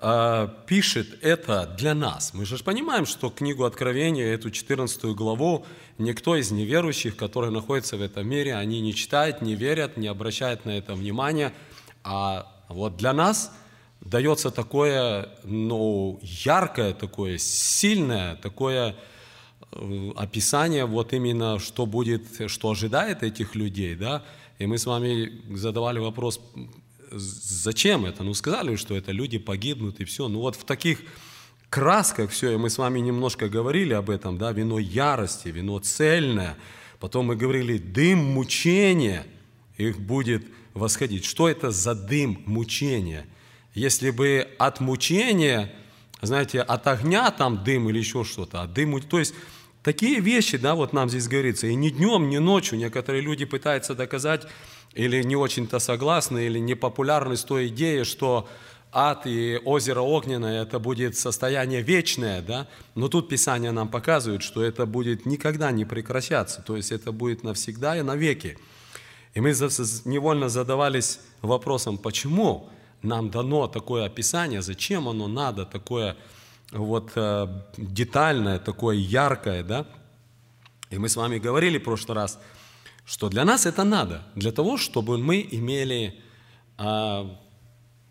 [0.00, 2.32] э, пишет это для нас.
[2.32, 5.66] Мы же понимаем, что книгу Откровения, эту 14 главу,
[5.98, 10.64] никто из неверующих, которые находятся в этом мире, они не читают, не верят, не обращают
[10.64, 11.52] на это внимания.
[12.02, 13.52] А вот для нас
[14.00, 18.96] дается такое, ну, яркое, такое сильное, такое
[19.72, 24.24] Э, описание вот именно, что будет, что ожидает этих людей, да,
[24.58, 26.40] и мы с вами задавали вопрос,
[27.10, 28.24] зачем это?
[28.24, 30.28] Ну, сказали, что это люди погибнут и все.
[30.28, 31.00] Ну, вот в таких
[31.68, 36.56] красках все, и мы с вами немножко говорили об этом, да, вино ярости, вино цельное.
[36.98, 39.24] Потом мы говорили, дым мучения
[39.78, 41.24] их будет восходить.
[41.24, 43.26] Что это за дым мучения?
[43.74, 45.72] Если бы от мучения,
[46.22, 49.34] знаете, от огня там дым или еще что-то, а дым, то есть
[49.82, 53.94] Такие вещи, да, вот нам здесь говорится, и ни днем, ни ночью некоторые люди пытаются
[53.94, 54.46] доказать,
[54.92, 58.46] или не очень-то согласны, или не популярны с той идеей, что
[58.92, 62.68] ад и озеро огненное– это будет состояние вечное, да?
[62.94, 67.42] Но тут Писание нам показывает, что это будет никогда не прекращаться, то есть это будет
[67.42, 68.58] навсегда и навеки.
[69.32, 69.50] И мы
[70.04, 72.68] невольно задавались вопросом, почему
[73.02, 76.16] нам дано такое описание, зачем оно надо, такое
[76.72, 79.86] вот э, детальное, такое яркое, да.
[80.90, 82.38] И мы с вами говорили в прошлый раз,
[83.04, 86.20] что для нас это надо, для того, чтобы мы имели
[86.78, 87.30] э,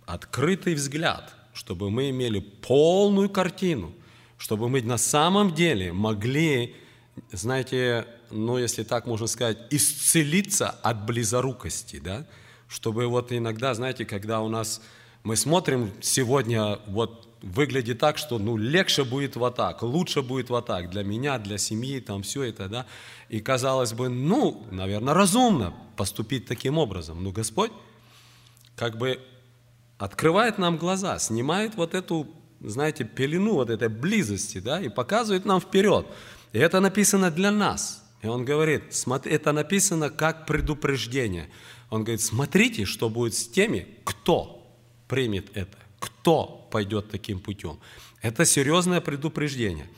[0.05, 3.93] открытый взгляд, чтобы мы имели полную картину,
[4.37, 6.75] чтобы мы на самом деле могли,
[7.31, 12.25] знаете, ну, если так можно сказать, исцелиться от близорукости, да,
[12.69, 14.81] чтобы вот иногда, знаете, когда у нас
[15.23, 20.65] мы смотрим сегодня вот выглядит так, что ну, легче будет вот так, лучше будет вот
[20.65, 22.85] так для меня, для семьи, там все это, да.
[23.27, 27.23] И казалось бы, ну, наверное, разумно поступить таким образом.
[27.23, 27.71] Но Господь
[28.75, 29.19] как бы
[29.97, 32.27] открывает нам глаза, снимает вот эту,
[32.61, 36.05] знаете, пелену вот этой близости, да, и показывает нам вперед.
[36.53, 38.03] И это написано для нас.
[38.21, 41.49] И он говорит, смотри, это написано как предупреждение.
[41.89, 44.67] Он говорит, смотрите, что будет с теми, кто
[45.07, 47.79] примет это, кто пойдет таким путем.
[48.21, 49.89] Это серьезное предупреждение.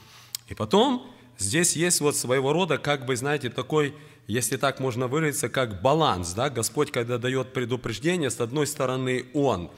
[0.48, 3.94] И потом здесь есть вот своего рода, как бы, знаете, такой,
[4.28, 6.34] если так можно выразиться, как баланс.
[6.34, 6.50] Да?
[6.50, 9.70] Господь, когда дает предупреждение, с одной стороны, Он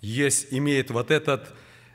[0.00, 1.52] есть, имеет вот этот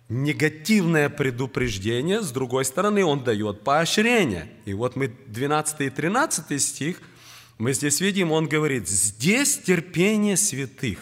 [0.10, 4.50] негативное предупреждение, с другой стороны, Он дает поощрение.
[4.66, 7.02] И вот мы 12 и 13 стих,
[7.58, 11.00] мы здесь видим, Он говорит, здесь терпение святых,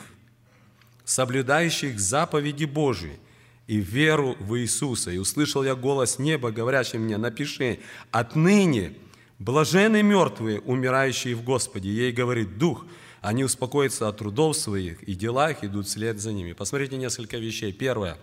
[1.05, 3.19] соблюдающих заповеди Божии–
[3.67, 5.11] и веру в Иисуса.
[5.11, 7.79] И услышал я голос неба, говорящий мне, напиши,
[8.11, 8.95] отныне
[9.41, 11.89] Блажены мертвые, умирающие в Господе.
[11.89, 12.85] Ей говорит Дух,
[13.21, 16.53] они успокоятся от трудов своих, и дела их идут вслед за ними.
[16.53, 17.73] Посмотрите несколько вещей.
[17.73, 18.19] Первое.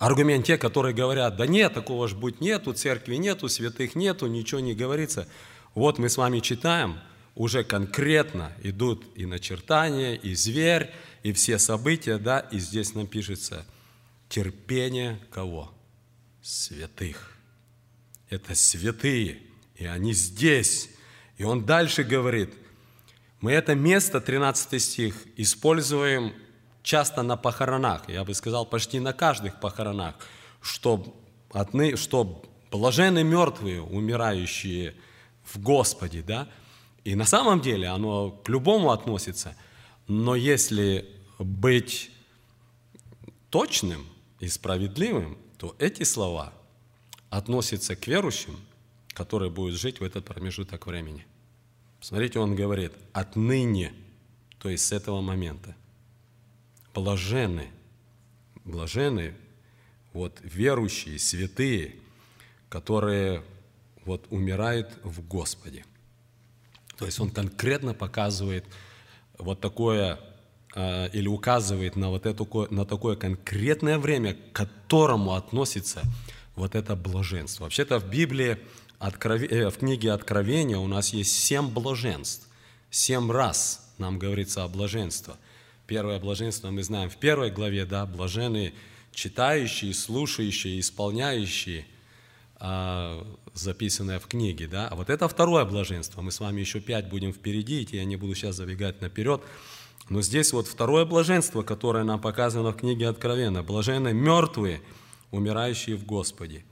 [0.00, 4.58] Аргумент те, которые говорят, да нет, такого ж быть нету, церкви нету, святых нету, ничего
[4.58, 5.28] не говорится.
[5.74, 6.98] Вот мы с вами читаем,
[7.34, 10.90] уже конкретно идут и начертания, и зверь,
[11.22, 13.64] и все события, да, и здесь нам пишется
[14.28, 15.72] терпение кого?
[16.42, 17.36] Святых.
[18.28, 19.38] Это святые,
[19.76, 20.90] и они здесь.
[21.36, 22.52] И он дальше говорит,
[23.40, 26.32] мы это место, 13 стих, используем
[26.82, 30.16] часто на похоронах, я бы сказал, почти на каждых похоронах,
[30.60, 31.16] что,
[31.52, 34.94] отны, что блажены мертвые, умирающие
[35.52, 36.48] в Господе, да,
[37.04, 39.56] и на самом деле оно к любому относится,
[40.06, 42.10] но если быть
[43.50, 44.06] точным
[44.40, 46.52] и справедливым, то эти слова
[47.30, 48.58] относятся к верующим,
[49.08, 51.26] которые будут жить в этот промежуток времени.
[52.00, 53.92] Смотрите, он говорит, отныне,
[54.58, 55.74] то есть с этого момента–
[56.98, 57.68] блажены,
[58.64, 59.34] блажены
[60.12, 61.96] вот верующие, святые,
[62.68, 63.42] которые
[64.08, 65.84] вот умирают в Господе.
[66.96, 68.64] То есть он конкретно показывает
[69.38, 70.18] вот такое
[70.74, 76.02] э, или указывает на вот это, на такое конкретное время, к которому относится
[76.56, 77.64] вот это блаженство.
[77.64, 78.58] Вообще-то в Библии,
[78.98, 82.48] э, в книге Откровения у нас есть семь блаженств.
[82.90, 85.34] Семь раз нам говорится о блаженстве–
[85.88, 88.74] Первое блаженство мы знаем в первой главе, да, блаженные
[89.10, 91.84] читающие, слушающие, исполняющие, а,
[92.60, 94.88] записанное в книге, да.
[94.88, 96.22] А вот это второе блаженство.
[96.22, 99.42] Мы с вами еще пять будем впереди идти, я не буду сейчас забегать наперед.
[100.08, 103.62] Но здесь вот второе блаженство, которое нам показано в книге Откровения.
[103.62, 104.80] Блаженные мертвые,
[105.30, 106.64] умирающие в Господе.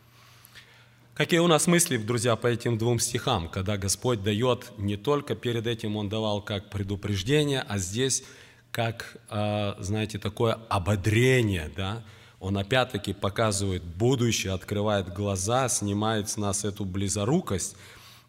[1.14, 5.66] Какие у нас мысли, друзья, по этим двум стихам, когда Господь дает, не только перед
[5.66, 8.22] этим Он давал как предупреждение, а здесь
[8.70, 12.04] как, а, знаете, такое ободрение, да,
[12.46, 17.74] он опять-таки показывает будущее, открывает глаза, снимает с нас эту близорукость,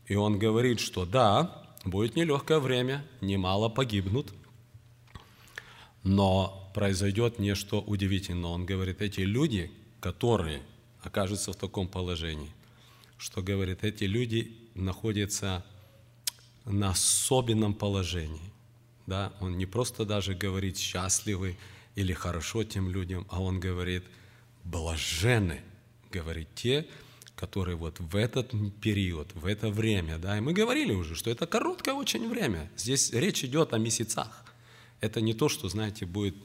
[0.08, 4.34] и он говорит, что да, будет нелегкое время, немало погибнут,
[6.02, 8.50] но произойдет нечто удивительное.
[8.50, 10.64] Он говорит, эти люди, которые
[11.04, 12.52] окажутся в таком положении,
[13.20, 15.64] что говорит, эти люди находятся
[16.66, 18.52] на особенном положении.
[19.06, 21.60] Да, он не просто даже говорит счастливый
[21.98, 24.04] или хорошо тем людям, а он говорит
[24.64, 25.62] блажены,
[26.12, 26.86] говорит те,
[27.36, 31.48] которые вот в этот период, в это время, да, и мы говорили уже, что это
[31.48, 32.70] короткое очень время.
[32.78, 34.46] Здесь речь идет о месяцах.
[35.02, 36.36] Это не то, что, знаете, будет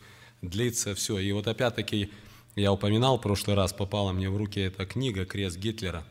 [0.40, 1.18] длиться все.
[1.18, 2.11] И вот опять-таки,
[2.57, 6.03] я упоминал в прошлый раз, попала мне в руки эта книга «Крест Гитлера».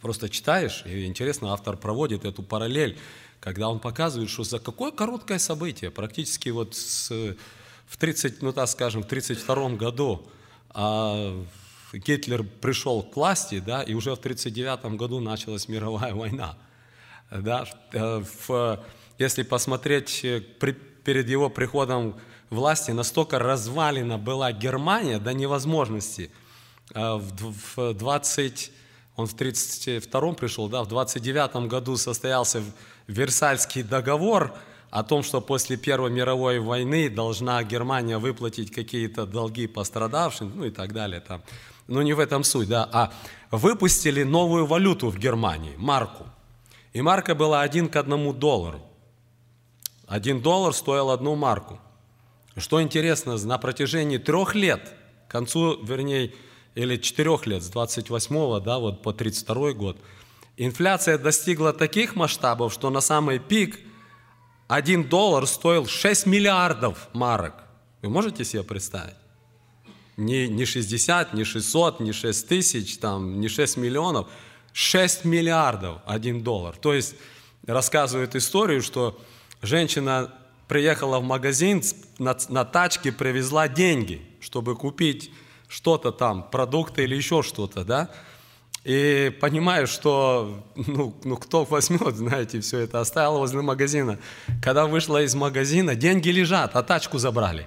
[0.00, 2.98] Просто читаешь, и интересно, автор проводит эту параллель
[3.42, 7.34] когда он показывает, что за какое короткое событие, практически вот с,
[7.92, 10.26] в 30, ну так скажем, в 32 году
[10.70, 11.44] а,
[11.92, 16.56] Гитлер пришел к власти, да, и уже в 39 году началась мировая война.
[17.30, 18.84] Да, э, в,
[19.18, 22.18] если посмотреть э, при, перед его приходом
[22.48, 26.30] власти, настолько развалена была Германия до невозможности.
[26.94, 28.72] В, в 20,
[29.16, 32.62] он в 32 пришел, да, в 29 году состоялся
[33.06, 34.54] Версальский договор
[34.92, 40.70] о том, что после Первой мировой войны должна Германия выплатить какие-то долги пострадавшим, ну и
[40.70, 41.20] так далее.
[41.20, 41.42] Там.
[41.88, 43.10] Но не в этом суть, да, а
[43.50, 46.26] выпустили новую валюту в Германии, марку.
[46.92, 48.82] И марка была один к одному доллару.
[50.06, 51.80] Один доллар стоил одну марку.
[52.58, 54.94] Что интересно, на протяжении трех лет,
[55.26, 56.34] к концу, вернее,
[56.74, 59.96] или четырех лет, с 28 да, вот по 32 год,
[60.58, 63.80] Инфляция достигла таких масштабов, что на самый пик
[64.72, 67.52] один доллар стоил 6 миллиардов марок.
[68.00, 69.16] Вы можете себе представить?
[70.16, 74.28] Не, не 60, не 600, не 6 тысяч, там, не 6 миллионов.
[74.72, 76.74] 6 миллиардов один доллар.
[76.78, 77.16] То есть
[77.66, 79.20] рассказывают историю, что
[79.60, 80.32] женщина
[80.68, 81.82] приехала в магазин,
[82.18, 85.30] на, на тачке привезла деньги, чтобы купить
[85.68, 88.10] что-то там, продукты или еще что-то, да?
[88.84, 94.18] И понимаю, что ну, ну кто возьмет, знаете, все это, оставила возле магазина.
[94.60, 97.66] Когда вышла из магазина, деньги лежат, а тачку забрали.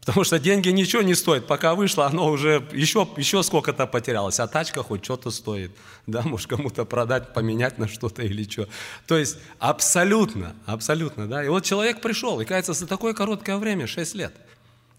[0.00, 1.46] Потому что деньги ничего не стоят.
[1.46, 4.40] Пока вышла, оно уже еще, еще сколько-то потерялось.
[4.40, 5.72] А тачка хоть что-то стоит.
[6.06, 8.66] Да, может кому-то продать, поменять на что-то или что.
[9.06, 11.44] То есть абсолютно, абсолютно, да.
[11.44, 14.34] И вот человек пришел, и кажется, за такое короткое время, 6 лет.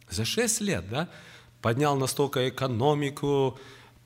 [0.10, 1.10] За 6 лет, да,
[1.62, 3.60] поднял настолько экономику,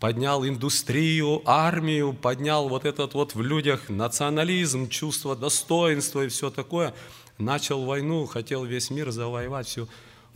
[0.05, 6.93] поднял индустрию, армию, поднял вот этот вот в людях национализм, чувство достоинства и все такое.
[7.39, 9.87] Начал войну, хотел весь мир завоевать, все.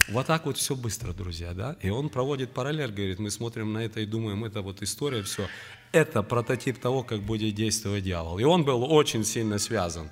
[0.08, 1.76] Вот так вот все быстро, друзья, да?
[1.84, 5.46] И он проводит параллель, говорит, мы смотрим на это и думаем, это вот история, все.
[5.92, 8.40] Это прототип того, как будет действовать дьявол.
[8.40, 10.10] И он был очень сильно связан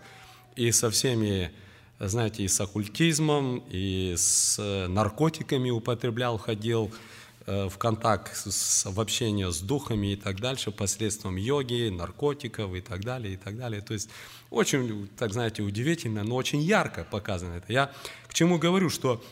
[0.55, 1.51] и со всеми,
[1.99, 7.17] знаете, и с оккультизмом, и с наркотиками употреблял, ходил э,
[7.47, 13.05] в контакт, с, в общение с духами и так дальше, посредством йоги, наркотиков и так
[13.05, 13.81] далее, и так далее.
[13.81, 14.09] То есть
[14.49, 17.71] очень, так знаете, удивительно, но очень ярко показано это.
[17.71, 17.91] Я
[18.27, 19.23] к чему говорю, что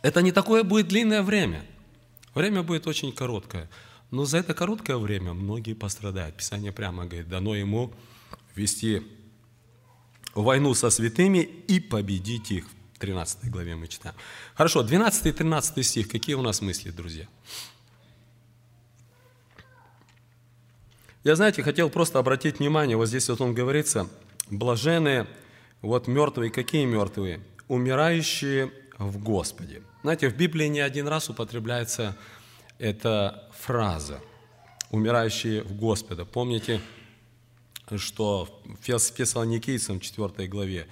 [0.00, 1.62] это не такое будет длинное время.
[2.34, 3.68] Время будет очень короткое.
[4.10, 6.36] Но за это короткое время многие пострадают.
[6.36, 7.92] Писание прямо говорит, дано ему
[8.54, 9.02] вести
[10.34, 12.64] войну со святыми и победить их.
[13.00, 14.14] В 13 главе мы читаем.
[14.54, 16.08] Хорошо, 12 и 13 стих.
[16.10, 17.26] Какие у нас мысли, друзья?
[21.24, 24.06] Я, знаете, хотел просто обратить внимание, вот здесь вот он говорится,
[24.50, 25.26] блаженные,
[25.80, 27.40] вот мертвые, какие мертвые?
[27.68, 29.82] Умирающие в Господе.
[30.02, 32.18] Знаете, в Библии не один раз употребляется
[32.78, 34.20] эта фраза
[34.90, 36.26] «умирающие в Господа».
[36.26, 36.82] Помните,
[37.96, 40.86] что в Фессалоникийцам 4 главе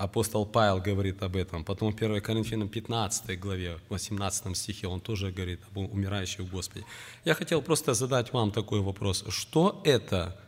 [0.00, 1.62] апостол Павел говорит об этом.
[1.62, 6.84] Потом в 1 Коринфянам 15 главе, 18 стихе он тоже говорит об умирающих в Господе.
[7.24, 9.24] Я хотел просто задать вам такой вопрос.
[9.28, 10.40] Что это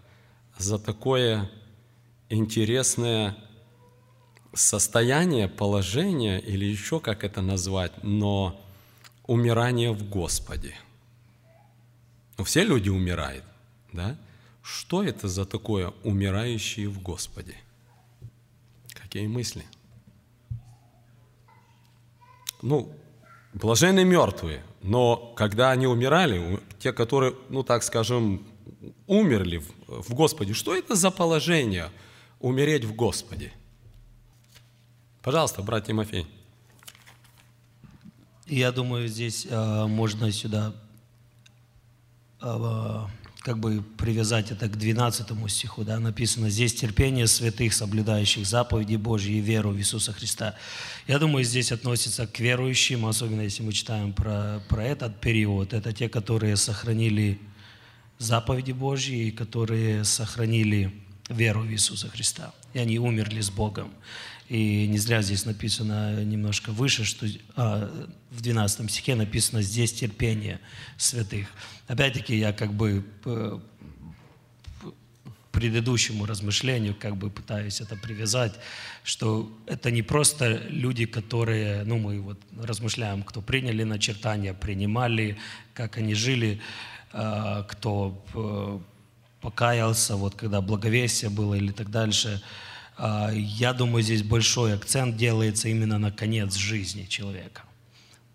[0.59, 1.51] за такое
[2.31, 3.37] интересное
[4.55, 8.59] состояние, положение, или еще как это назвать, но
[9.27, 10.75] умирание в Господе.
[12.39, 13.45] Ну, все люди умирают,
[13.93, 14.17] да?
[14.63, 17.57] Что это за такое умирающие в Господе?
[19.13, 19.67] Какие мысли?
[22.63, 22.91] Ну,
[23.53, 28.43] блаженные мертвые, но когда они умирали, те, которые, ну так скажем,
[29.07, 31.91] умерли в Господе, что это за положение
[32.41, 33.53] умереть в Господе?
[35.21, 36.27] Пожалуйста, брат Тимофей.
[38.47, 40.73] Я думаю, здесь э, можно сюда
[42.41, 43.07] э,
[43.43, 49.37] как бы привязать это к 12 стиху, да, написано «Здесь терпение святых, соблюдающих заповеди Божьи
[49.37, 50.55] и веру в Иисуса Христа».
[51.09, 55.73] Я думаю, здесь относится к верующим, особенно если мы читаем про, про этот период.
[55.73, 57.41] Это те, которые сохранили
[58.19, 60.93] заповеди Божьи и которые сохранили
[61.29, 62.55] веру в Иисуса Христа.
[62.75, 63.91] И они умерли с Богом.
[64.53, 67.27] И не зря здесь написано немножко выше, что
[67.57, 67.91] а,
[68.31, 70.61] в 12 стихе написано «здесь терпение
[70.99, 71.49] святых».
[71.87, 73.63] Опять-таки я как бы по
[75.53, 78.53] предыдущему размышлению как бы пытаюсь это привязать,
[79.05, 85.39] что это не просто люди, которые, ну мы вот размышляем, кто приняли начертания, принимали,
[85.73, 86.61] как они жили,
[87.11, 88.79] а, кто э,
[89.41, 92.43] покаялся, вот когда благовестие было или так дальше–
[93.33, 97.63] я думаю, здесь большой акцент делается именно на конец жизни человека.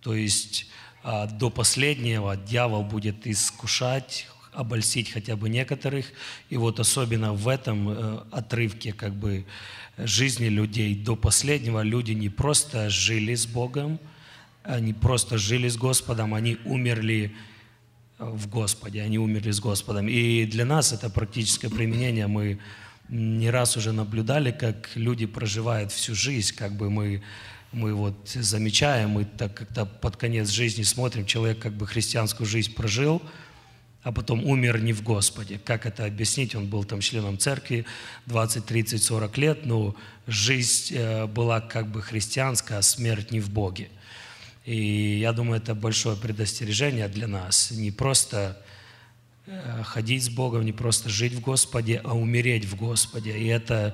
[0.02, 0.68] То есть
[1.04, 6.08] а, до последнего дьявол будет искушать, обольстить хотя бы некоторых.
[6.50, 9.46] И вот особенно в этом э, отрывке как бы
[9.98, 14.00] жизни людей до последнего люди не просто жили с Богом,
[14.64, 17.36] они просто жили с Господом, они умерли
[18.18, 20.10] в Господе, они умерли с Господом.
[20.10, 22.28] И для нас это практическое применение.
[22.28, 22.60] Мы
[23.10, 27.24] не раз уже наблюдали, как люди проживают всю жизнь, как бы мы,
[27.72, 32.74] мы вот замечаем, мы так как-то под конец жизни смотрим, человек как бы христианскую жизнь
[32.74, 33.22] прожил,
[34.04, 35.60] а потом умер не в Господе.
[35.64, 36.56] Как это объяснить?
[36.56, 37.86] Он был там членом церкви
[38.28, 39.96] 20, 30, 40 лет, но
[40.28, 43.90] жизнь э, была как бы христианская, а смерть не в Боге.
[44.66, 47.72] И я думаю, это большое предостережение для нас.
[47.72, 48.62] Не просто
[49.84, 53.38] ходить с Богом, не просто жить в Господе, а умереть в Господе.
[53.38, 53.94] И это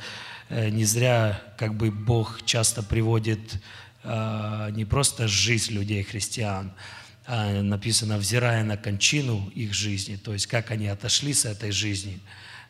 [0.49, 3.61] э, не зря как бы Бог часто приводит
[4.03, 6.73] э, не просто жизнь людей, христиан,
[7.25, 12.19] а написано, взирая на кончину их жизни, то есть как они отошли с этой жизни,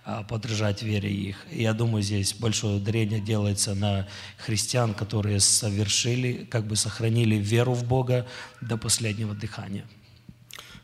[0.05, 1.37] а, подражать вере их.
[1.49, 4.07] Я думаю, здесь большое ударение делается на
[4.37, 8.27] христиан, которые совершили, как бы сохранили веру в Бога
[8.61, 9.85] до последнего дыхания.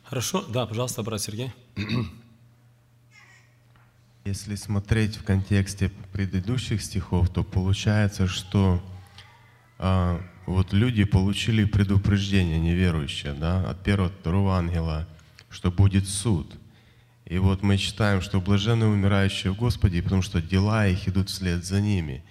[0.04, 1.52] Хорошо, да, пожалуйста, брат Сергей.
[4.26, 8.84] Если смотреть в контексте предыдущих стихов, то получается, что
[9.78, 15.08] а, вот люди получили предупреждение неверующие, да, от первого, второго ангела,
[15.50, 16.54] что будет суд.
[17.26, 21.66] И вот мы читаем, что блаженны умирающие в Господе, потому что дела их идут вслед
[21.66, 22.24] за ними.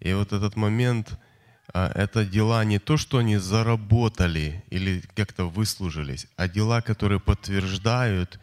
[0.00, 1.18] И вот этот момент–
[1.72, 8.40] а, это дела не то, что они заработали или как-то выслужились, а дела, которые подтверждают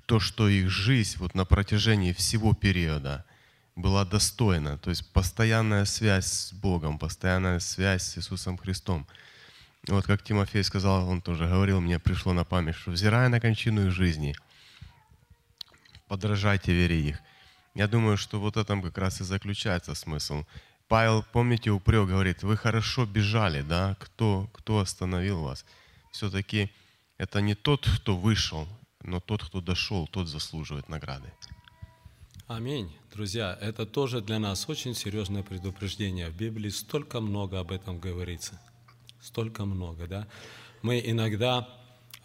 [0.00, 3.24] то, что их жизнь вот на протяжении всего периода
[3.76, 4.78] была достойна.
[4.78, 9.06] То есть постоянная связь с Богом, постоянная связь с Иисусом Христом.
[9.86, 13.86] Вот как Тимофей сказал, он тоже говорил, мне пришло на память, что взирая на кончину
[13.86, 14.36] их жизни,
[16.08, 17.18] подражайте вере их.
[17.74, 20.44] Я думаю, что вот этом как раз и заключается смысл.
[20.88, 23.96] Павел, помните, упрек говорит, вы хорошо бежали, да?
[24.00, 25.64] Кто, кто остановил вас?
[26.10, 26.70] Все-таки
[27.18, 28.66] это не тот, кто вышел,
[29.02, 31.32] но тот, кто дошел, тот заслуживает награды.
[32.46, 32.90] Аминь.
[33.12, 36.30] Друзья, это тоже для нас очень серьезное предупреждение.
[36.30, 38.60] В Библии столько много об этом говорится.
[39.20, 40.26] Столько много, да?
[40.80, 41.68] Мы иногда,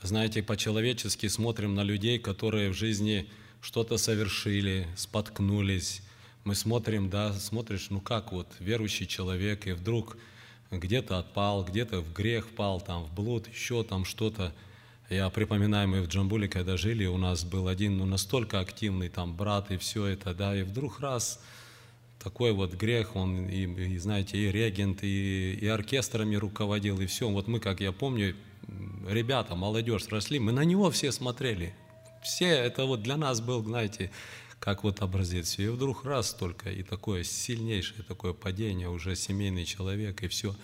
[0.02, 3.30] знаете, по-человечески смотрим на людей, которые в жизни
[3.62, 6.02] что-то совершили, споткнулись.
[6.44, 10.18] Мы смотрим, да, смотришь, ну как вот верующий человек, и вдруг
[10.72, 14.54] где-то отпал, где-то в грех пал, там в блуд, еще там что-то.
[15.10, 19.36] Я припоминаю, мы в Джамбуле, когда жили, у нас был один ну, настолько активный там
[19.36, 21.40] брат и все это, да, и вдруг раз
[22.24, 27.30] такой вот грех, он, и, и знаете, и регент, и, и оркестрами руководил, и все.
[27.30, 28.36] Вот мы, как я помню,
[29.08, 31.76] ребята, молодежь росли, мы на него все смотрели.
[32.24, 34.10] Все, это вот для нас был, знаете,
[34.60, 35.60] как вот образец.
[35.60, 40.56] И вдруг раз только, и такое сильнейшее такое падение, уже семейный человек, и все.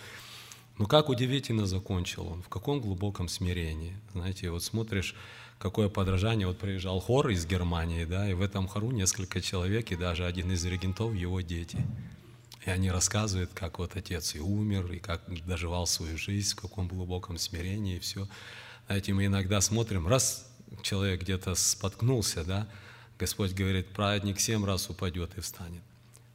[0.80, 3.94] Ну как удивительно закончил он, в каком глубоком смирении.
[4.14, 5.14] Знаете, вот смотришь,
[5.58, 6.46] какое подражание.
[6.46, 10.50] Вот приезжал хор из Германии, да, и в этом хору несколько человек, и даже один
[10.52, 11.86] из регентов его дети.
[12.64, 16.88] И они рассказывают, как вот отец и умер, и как доживал свою жизнь, в каком
[16.88, 18.26] глубоком смирении, и все.
[18.86, 20.50] Знаете, мы иногда смотрим, раз
[20.80, 22.66] человек где-то споткнулся, да,
[23.18, 25.82] Господь говорит, праведник семь раз упадет и встанет.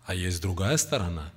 [0.06, 1.34] А есть другая сторона.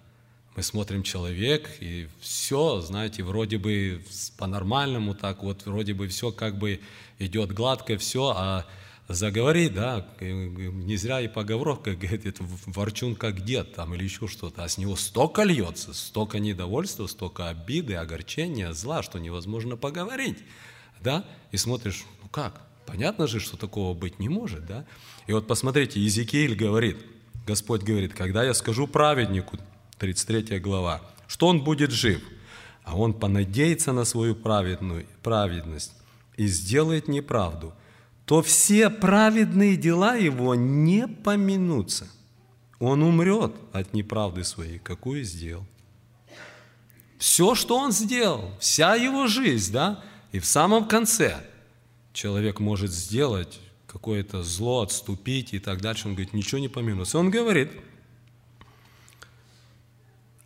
[0.59, 4.03] Мы смотрим человек, и все, знаете, вроде бы
[4.39, 6.81] по-нормальному так, вот вроде бы все как бы
[7.21, 8.67] идет гладко, все, а
[9.07, 14.69] заговорит, да, не зря и поговорка говорит, ворчун как дед там или еще что-то, а
[14.69, 20.39] с него столько льется, столько недовольства, столько обиды, огорчения, зла, что невозможно поговорить,
[21.01, 24.87] да, и смотришь, ну как, понятно же, что такого быть не может, да,
[25.29, 26.97] и вот посмотрите, Иезекииль говорит,
[27.47, 29.57] Господь говорит, когда я скажу праведнику,
[29.99, 32.23] 33 глава, что он будет жив,
[32.85, 35.93] а он понадеется на свою праведную, праведность
[36.37, 37.75] и сделает неправду,
[38.25, 42.09] то все праведные дела его не поминутся.
[42.79, 45.67] Он умрет от неправды своей, какую сделал.
[47.19, 51.45] Все, что он сделал, вся его жизнь, да, и в самом конце
[52.13, 56.07] человек может сделать какое-то зло, отступить и так дальше.
[56.07, 57.19] Он говорит, ничего не поминуется.
[57.19, 57.71] Он говорит,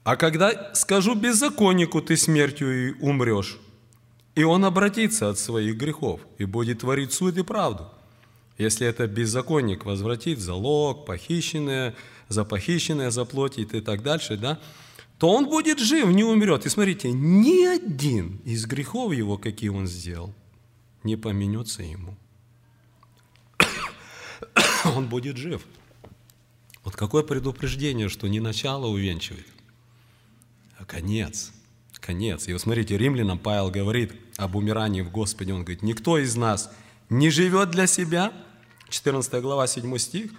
[0.05, 3.59] а когда скажу беззаконнику, ты смертью и умрешь,
[4.35, 7.89] и он обратится от своих грехов и будет творить суд и правду.
[8.59, 11.95] Если это беззаконник возвратит залог, похищенное,
[12.29, 14.61] за похищенное заплатит и так дальше, да,
[15.19, 16.67] то он будет жив, не умрет.
[16.67, 20.35] И смотрите, ни один из грехов его, какие он сделал,
[21.05, 22.17] не поменется ему.
[24.97, 25.63] он будет жив.
[26.83, 29.47] Вот какое предупреждение, что не начало увенчивает,
[30.87, 31.53] конец.
[32.01, 32.49] Конец.
[32.49, 35.53] И вот смотрите, римлянам Павел говорит об умирании в Господе.
[35.53, 36.71] Он говорит, никто из нас
[37.09, 38.33] не живет для себя,
[38.89, 40.33] 14 глава, 7 стих,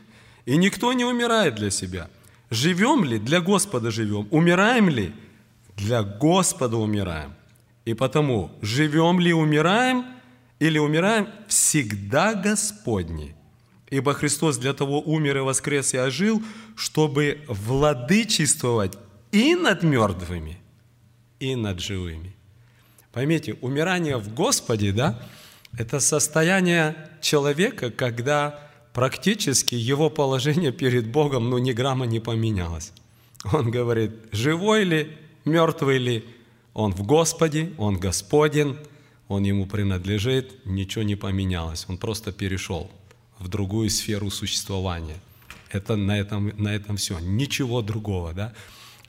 [0.46, 2.10] и никто не умирает для себя.
[2.50, 3.18] Живем ли?
[3.18, 4.28] Для Господа живем.
[4.30, 5.14] Умираем ли?
[5.78, 7.34] Для Господа умираем.
[7.86, 10.06] И потому, живем ли, умираем,
[10.60, 13.36] или умираем, всегда Господни.
[13.90, 16.42] Ибо Христос для того умер и воскрес и ожил,
[16.76, 18.98] чтобы владычествовать
[19.34, 20.58] и над мертвыми,
[21.40, 22.36] и над живыми.
[23.12, 25.20] Поймите, умирание в Господе, да,
[25.78, 28.60] это состояние человека, когда
[28.94, 32.94] практически его положение перед Богом, ну, ни грамма не поменялось.
[33.52, 36.26] Он говорит, живой ли, мертвый ли,
[36.74, 38.78] он в Господе, он Господен,
[39.28, 42.92] он ему принадлежит, ничего не поменялось, он просто перешел
[43.40, 45.20] в другую сферу существования.
[45.72, 47.18] Это на этом, на этом все.
[47.20, 48.54] Ничего другого, да?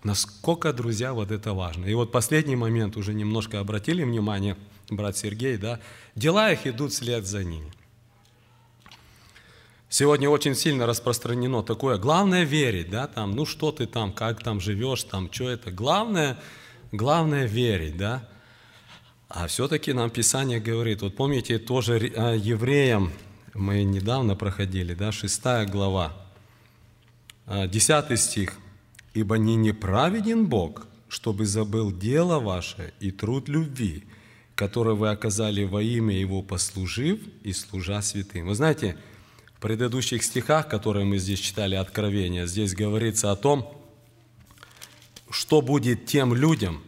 [0.05, 1.87] Насколько, друзья, вот это важно.
[1.87, 4.57] И вот последний момент, уже немножко обратили внимание,
[4.91, 5.81] брат Сергей, да?
[6.15, 7.73] Дела их идут вслед за ними.
[9.89, 11.97] Сегодня очень сильно распространено такое.
[11.97, 15.71] Главное верить, да, там, ну что ты там, как там живешь, там, что это.
[15.71, 16.37] Главное,
[16.93, 18.29] главное верить, да.
[19.29, 23.11] А все-таки нам Писание говорит, вот помните тоже а, евреям
[23.55, 26.13] мы недавно проходили, да, 6 глава,
[27.47, 28.59] 10 а, стих.
[29.15, 34.05] «Ибо не неправеден Бог, чтобы забыл дело ваше и труд любви,
[34.55, 38.49] который вы оказали во имя Его, послужив и служа святым».
[38.49, 38.97] Вы знаете,
[39.65, 43.83] предыдущих стихах, которые мы здесь читали, Откровения, здесь говорится о том,
[45.31, 46.85] что будет тем людям,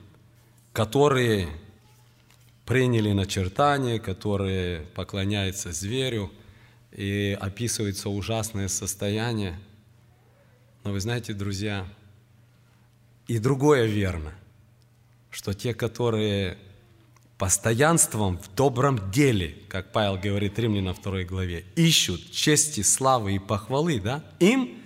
[0.74, 1.48] которые
[2.66, 6.30] приняли начертание, которые поклоняются зверю,
[6.92, 9.58] и описывается ужасное состояние.
[10.84, 11.86] Но вы знаете, друзья,
[13.26, 14.32] и другое верно,
[15.30, 16.58] что те, которые
[17.38, 24.00] постоянством в добром деле, как Павел говорит Римлянам 2 главе, ищут чести, славы и похвалы,
[24.00, 24.78] да, им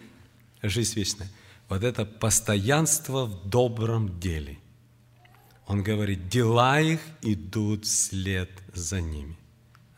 [0.63, 1.29] жизнь вечная.
[1.69, 4.59] Вот это постоянство в добром деле.
[5.67, 9.39] Он говорит, дела их идут вслед за ними.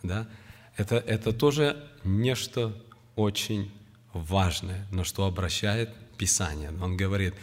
[0.02, 0.28] Да?
[0.76, 2.76] Это, это тоже нечто
[3.16, 3.72] очень
[4.12, 6.70] важное, на что обращает Писание.
[6.82, 7.34] Он говорит,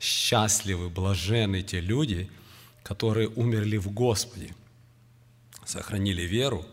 [0.00, 2.30] счастливы, блаженны те люди,
[2.82, 4.54] которые умерли в Господе,
[5.64, 6.64] сохранили веру,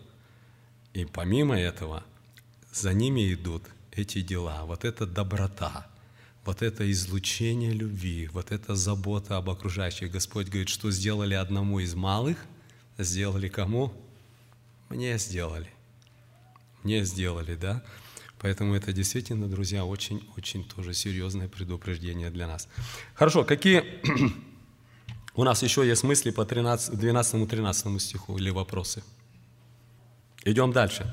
[0.94, 2.04] и помимо этого
[2.72, 5.88] за ними идут эти дела, вот эта доброта,
[6.46, 10.12] вот это излучение любви, вот эта забота об окружающих.
[10.12, 12.46] Господь говорит, что сделали одному из малых,
[12.98, 13.94] сделали кому?
[14.90, 15.70] Мне сделали.
[16.84, 17.84] Мне сделали, да?
[18.46, 22.68] Поэтому это действительно, друзья, очень-очень тоже серьезное предупреждение для нас.
[23.16, 23.84] Хорошо, какие
[25.36, 29.04] у нас еще есть мысли по 12-13 стиху или вопросы?
[30.44, 31.12] Идем дальше.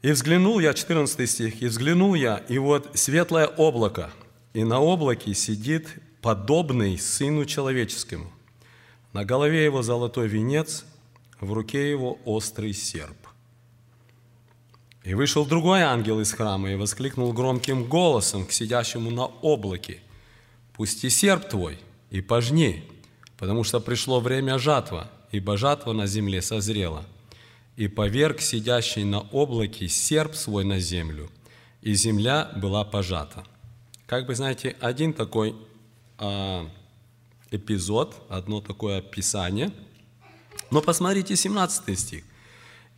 [0.00, 4.10] «И взглянул я», 14 стих, «и взглянул я, и вот светлое облако,
[4.54, 5.86] и на облаке сидит
[6.22, 8.32] подобный Сыну Человеческому.
[9.12, 10.86] На голове его золотой венец,
[11.40, 13.23] в руке его острый серп.
[15.04, 20.00] И вышел другой ангел из храма и воскликнул громким голосом к сидящему на облаке,
[20.72, 21.78] «Пусти серп твой,
[22.10, 22.82] и пожни,
[23.36, 27.04] потому что пришло время жатва, ибо жатва на земле созрела.
[27.76, 31.30] И поверг сидящий на облаке серп свой на землю,
[31.82, 33.44] и земля была пожата.
[34.06, 35.54] Как бы, знаете, один такой
[36.18, 36.68] а,
[37.50, 39.70] эпизод, одно такое описание.
[40.70, 42.24] Но посмотрите 17 стих.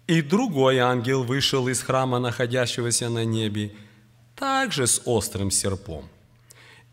[0.07, 3.73] «И другой ангел вышел из храма, находящегося на небе,
[4.35, 6.09] также с острым серпом,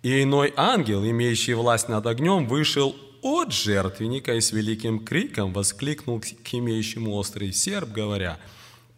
[0.01, 6.19] и иной ангел, имеющий власть над огнем, вышел от жертвенника и с великим криком воскликнул
[6.19, 8.37] к имеющему острый серп, говоря,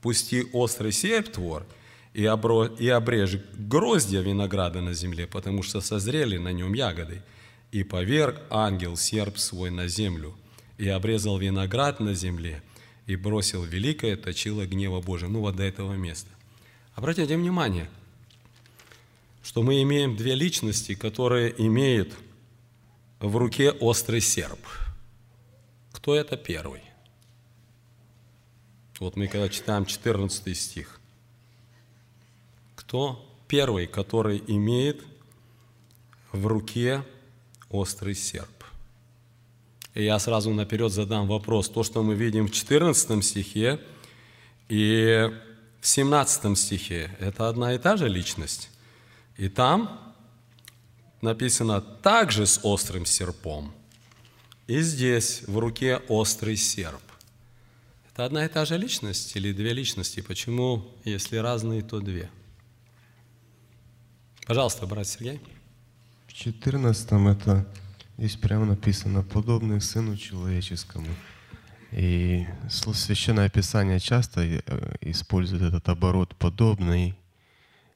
[0.02, 1.66] «Пусти острый серп твор
[2.14, 2.66] и, обро...
[2.66, 7.22] и обрежь гроздья винограда на земле, потому что созрели на нем ягоды».
[7.72, 10.36] И поверг ангел серп свой на землю,
[10.78, 12.64] и обрезал виноград на земле,
[13.06, 15.30] и бросил великое точило гнева Божия.
[15.30, 16.30] Ну вот до этого места.
[16.96, 17.90] Обратите внимание–
[19.46, 22.12] что мы имеем две личности, которые имеют
[23.20, 24.60] в руке острый серп.
[25.92, 26.82] Кто это первый?
[29.00, 31.00] Вот мы когда читаем 14 стих.
[32.76, 35.04] Кто первый, который имеет
[36.32, 37.04] в руке
[37.70, 38.55] острый серп?
[39.96, 41.70] И я сразу наперед задам вопрос.
[41.70, 43.80] То, что мы видим в 14 стихе
[44.68, 45.32] и
[45.80, 48.70] в 17 стихе, это одна и та же личность?
[49.38, 50.14] И там
[51.22, 53.74] написано также с острым серпом.
[54.68, 57.02] И здесь в руке острый серп.
[58.12, 60.20] Это одна и та же личность или две личности?
[60.22, 62.30] Почему, если разные, то две?
[64.46, 65.40] Пожалуйста, брат Сергей.
[66.28, 67.66] В 14 это
[68.18, 71.08] здесь прямо написано «подобный Сыну Человеческому».
[71.92, 74.62] И Священное Писание часто э,
[75.02, 77.16] использует этот оборот «подобный»,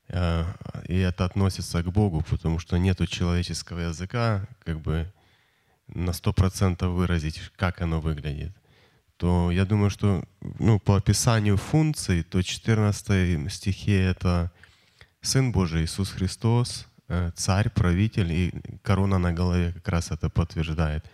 [0.10, 0.46] Э,
[0.88, 5.12] и это относится к Богу, потому что нету человеческого языка, как бы
[5.88, 8.52] на сто процентов выразить, как оно выглядит,
[9.18, 10.24] то я думаю, что
[10.60, 14.52] ну, по описанию функций, то 14 стихе это
[15.22, 16.88] Сын Божий Иисус Христос,
[17.36, 18.54] царь, правитель, и
[18.84, 21.06] корона на голове как раз это подтверждает.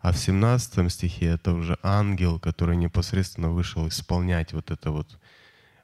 [0.00, 5.18] А в 17 стихе это уже ангел, который непосредственно вышел исполнять вот это вот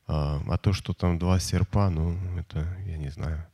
[0.08, 3.46] а, а то, что там два серпа, ну, это я не знаю.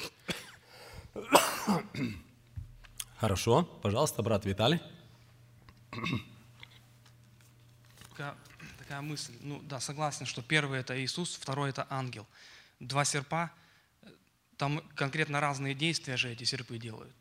[3.19, 3.65] Хорошо.
[3.83, 4.81] Пожалуйста, брат Виталий.
[8.11, 8.35] Такая,
[8.79, 9.33] такая мысль.
[9.41, 12.27] Ну да, согласен, что первый это Иисус, второй это ангел.
[12.79, 13.51] Два серпа,
[14.57, 17.15] там конкретно разные действия же эти серпы делают.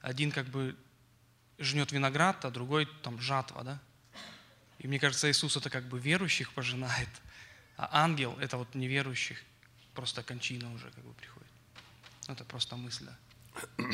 [0.00, 0.76] Один как бы
[1.58, 3.80] жнет виноград, а другой там жатва, да?
[4.78, 7.08] И мне кажется, Иисус это как бы верующих пожинает,
[7.76, 9.42] а ангел– это вот неверующих,
[9.94, 11.50] просто кончина уже как бы приходит.
[12.26, 13.84] Ну, это просто мысль, да.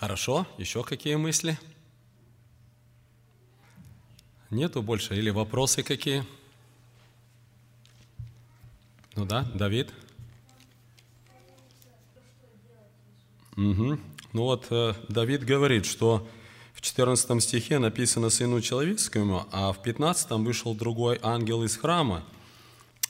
[0.00, 0.48] Хорошо.
[0.58, 1.56] Еще какие мысли?
[4.50, 5.14] Нету больше?
[5.14, 6.26] Или вопросы какие?
[9.14, 9.92] Ну да, Давид.
[13.70, 13.98] Угу.
[14.32, 16.26] Ну вот э, Давид говорит, что
[16.74, 22.24] в 14 стихе написано «Сыну человеческому», а в 15 вышел другой ангел из храма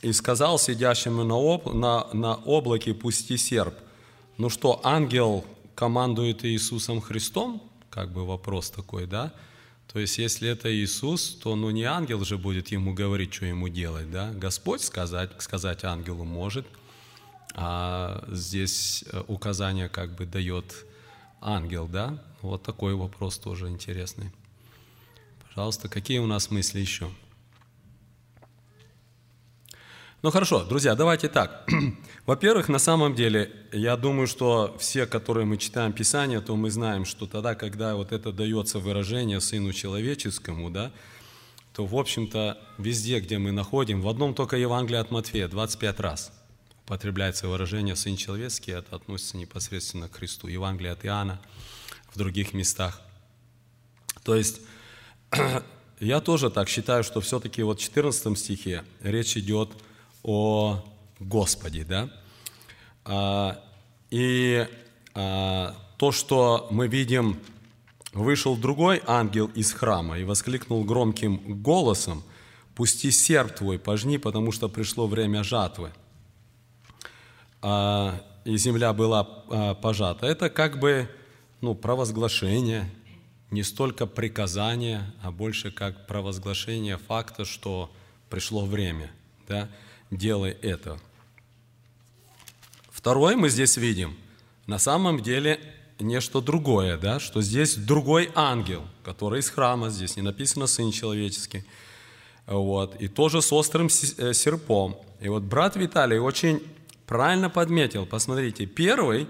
[0.03, 3.74] и сказал сидящему на, об, на, на облаке «Пусти серп».
[4.36, 5.44] Ну что, ангел
[5.74, 7.62] командует Иисусом Христом?
[7.88, 9.32] Как бы вопрос такой, да?
[9.92, 13.68] То есть, если это Иисус, то ну не ангел же будет ему говорить, что ему
[13.68, 14.32] делать, да?
[14.32, 16.66] Господь сказать, сказать ангелу может,
[17.55, 20.86] а здесь э, указание как бы дает
[21.40, 22.22] ангел, да?
[22.40, 24.30] Вот такой вопрос тоже интересный.
[25.48, 27.11] Пожалуйста, какие у нас мысли еще?
[30.22, 31.68] Ну хорошо, друзья, давайте так.
[32.26, 37.05] Во-первых, на самом деле, я думаю, что все, которые мы читаем Писание, то мы знаем,
[37.05, 40.92] что тогда, когда вот это дается выражение Сыну Человеческому, да,
[41.74, 46.32] то, в общем-то, везде, где мы находим, в одном только Евангелии от Матфея 25 раз
[46.93, 50.47] употребляется выражение «Сын человеческий», это относится непосредственно к Христу.
[50.47, 51.40] Евангелие от Иоанна,
[52.12, 53.01] в других местах.
[54.24, 54.61] То есть,
[56.01, 59.70] я тоже так считаю, что все-таки вот в 14 стихе речь идет
[60.22, 60.84] о
[61.18, 62.11] Господе, да?
[63.07, 63.64] А,
[64.11, 64.68] и
[65.14, 67.40] а, то, что мы видим,
[68.12, 72.22] вышел другой ангел из храма и воскликнул громким голосом,
[72.74, 75.90] «Пусти серп твой, пожни, потому что пришло время жатвы».
[77.62, 79.24] А, и земля была
[79.74, 80.26] пожата.
[80.26, 81.08] Это как бы
[81.60, 82.90] ну, провозглашение,
[83.50, 87.90] не столько приказание, а больше как провозглашение факта, что
[88.28, 89.10] пришло время.
[89.48, 89.68] Да?
[90.12, 90.98] делай это.
[92.90, 94.16] Второе мы здесь видим,
[94.66, 95.58] на самом деле
[95.98, 101.64] нечто другое, да, что здесь другой ангел, который из храма, здесь не написано «сын человеческий»,
[102.46, 104.96] вот, и тоже с острым э, серпом.
[105.20, 106.60] И вот брат Виталий очень
[107.07, 109.28] правильно подметил, посмотрите, первый,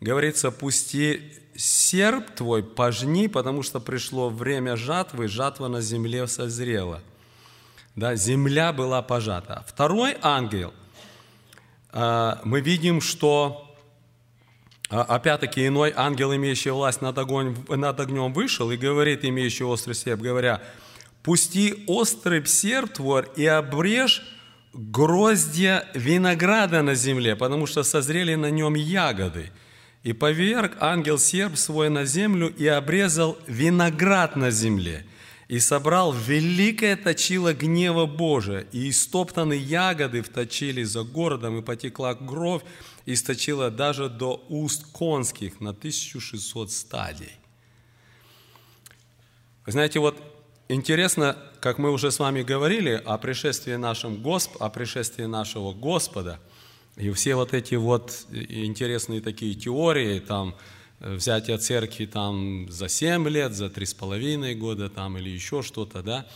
[0.00, 7.00] говорится, пусти серп твой, пожни, потому что пришло время жатвы, жатва на земле созрела–
[7.94, 9.64] да, земля была пожата.
[9.68, 10.72] Второй ангел,
[11.90, 13.76] а, мы видим, что
[14.88, 19.94] а, опять-таки иной ангел, имеющий власть над, огонь, над огнем, вышел и говорит, имеющий острый
[19.94, 20.62] серп, говоря,
[21.22, 24.22] «Пусти острый серп твой и обрежь
[24.72, 29.50] гроздья винограда на земле, потому что созрели на нем ягоды».
[30.02, 35.06] И поверг ангел серп свой на землю и обрезал виноград на земле–
[35.52, 42.62] и собрал великое точило гнева Божия, и истоптаны ягоды вточили за городом, и потекла кровь,
[43.04, 47.32] и сточила даже до уст конских на 1600 стадий.
[49.66, 50.31] Вы знаете, вот
[50.74, 54.60] интересно, как мы уже с вами говорили о пришествии, нашем Госп...
[54.60, 56.40] о пришествии нашего Господа,
[56.96, 60.54] и все вот эти вот интересные такие теории, там,
[61.00, 66.26] взятие церкви там за 7 лет, за 3,5 года там или еще что-то, да.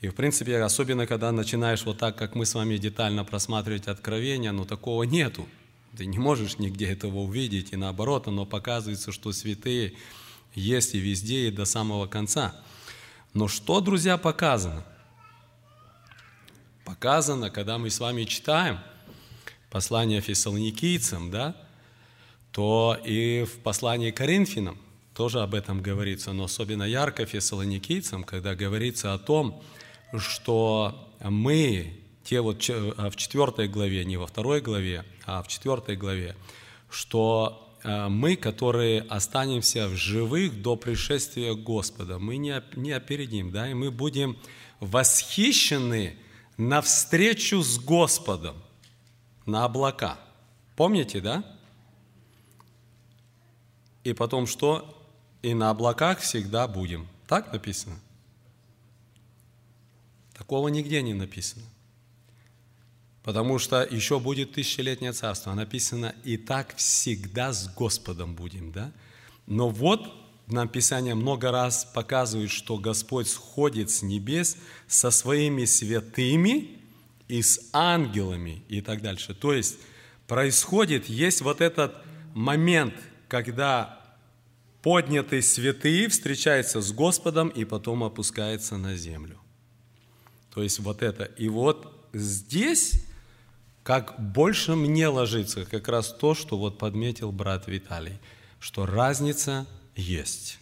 [0.00, 4.50] И, в принципе, особенно, когда начинаешь вот так, как мы с вами детально просматривать откровения,
[4.52, 5.46] ну, такого нету.
[5.96, 9.92] Ты не можешь нигде этого увидеть, и наоборот, оно показывается, что святые
[10.54, 12.54] есть и везде, и до самого конца.
[13.32, 14.84] Но что, друзья, показано?
[16.84, 18.80] Показано, когда мы с вами читаем
[19.70, 21.56] послание фессалоникийцам, да,
[22.50, 24.78] то и в послании Коринфянам
[25.14, 29.62] тоже об этом говорится, но особенно ярко фессалоникийцам, когда говорится о том,
[30.18, 36.34] что мы, те вот в четвертой главе, не во второй главе, а в четвертой главе,
[36.90, 43.74] что мы, которые останемся в живых до пришествия Господа, мы не, не опередим, да, и
[43.74, 44.36] мы будем
[44.80, 46.16] восхищены
[46.56, 48.56] навстречу с Господом
[49.46, 50.18] на облака.
[50.76, 51.44] Помните, да?
[54.04, 54.96] и потом что?
[55.42, 57.08] И на облаках всегда будем.
[57.26, 57.98] Так написано?
[60.34, 61.64] Такого нигде не написано.
[63.22, 65.52] Потому что еще будет тысячелетнее царство.
[65.52, 68.72] Написано, и так всегда с Господом будем.
[68.72, 68.92] Да?
[69.46, 70.12] Но вот
[70.46, 74.56] нам Писание много раз показывает, что Господь сходит с небес
[74.88, 76.78] со своими святыми
[77.28, 79.34] и с ангелами и так дальше.
[79.34, 79.76] То есть
[80.26, 81.94] происходит, есть вот этот
[82.34, 82.94] момент–
[83.30, 84.00] когда
[84.82, 89.38] поднятый святые встречается с Господом и потом опускается на землю.
[90.52, 91.24] То есть вот это.
[91.24, 93.06] И вот здесь,
[93.82, 98.18] как больше мне ложится, как раз то, что вот подметил брат Виталий,
[98.58, 99.66] что разница
[99.96, 100.58] есть.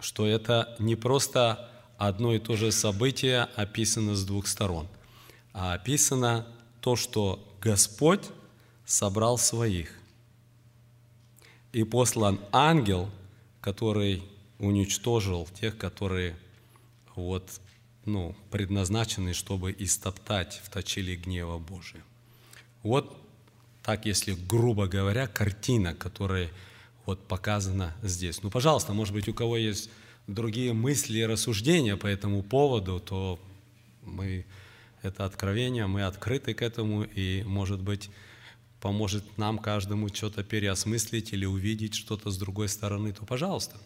[0.00, 4.88] Что это не просто одно и то же событие описано с двух сторон,
[5.52, 6.46] а описано
[6.80, 8.22] то, что Господь
[8.84, 9.92] собрал своих.
[11.72, 13.10] И послан ангел,
[13.60, 14.22] который
[14.58, 16.36] уничтожил тех, которые
[17.14, 17.60] вот,
[18.04, 22.02] ну, предназначены, чтобы истоптать в точили гнева Божия.
[22.84, 23.20] Вот
[23.82, 26.50] так, если грубо говоря, картина, которая
[27.06, 28.42] вот показана здесь.
[28.42, 29.90] Ну, пожалуйста, может быть, у кого есть
[30.26, 33.40] другие мысли и рассуждения по этому поводу, то
[34.02, 34.46] мы
[35.02, 38.10] это откровение, мы открыты к этому, и, может быть,
[38.80, 43.76] поможет нам каждому что-то переосмыслить или увидеть что-то с другой стороны, то пожалуйста.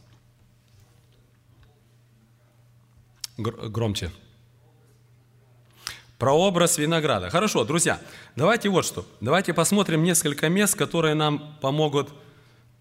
[3.36, 4.10] Гр- громче.
[6.18, 7.30] Прообраз винограда.
[7.30, 8.00] Хорошо, друзья,
[8.34, 9.06] давайте вот что.
[9.20, 12.08] Давайте посмотрим несколько мест, которые нам помогут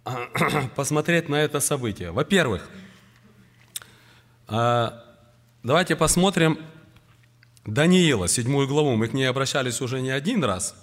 [0.76, 2.12] посмотреть на это событие.
[2.12, 2.68] Во-первых,
[4.48, 5.04] а,
[5.62, 6.58] давайте посмотрим
[7.64, 8.96] Даниила, седьмую главу.
[8.96, 10.74] Мы к ней обращались уже не один раз.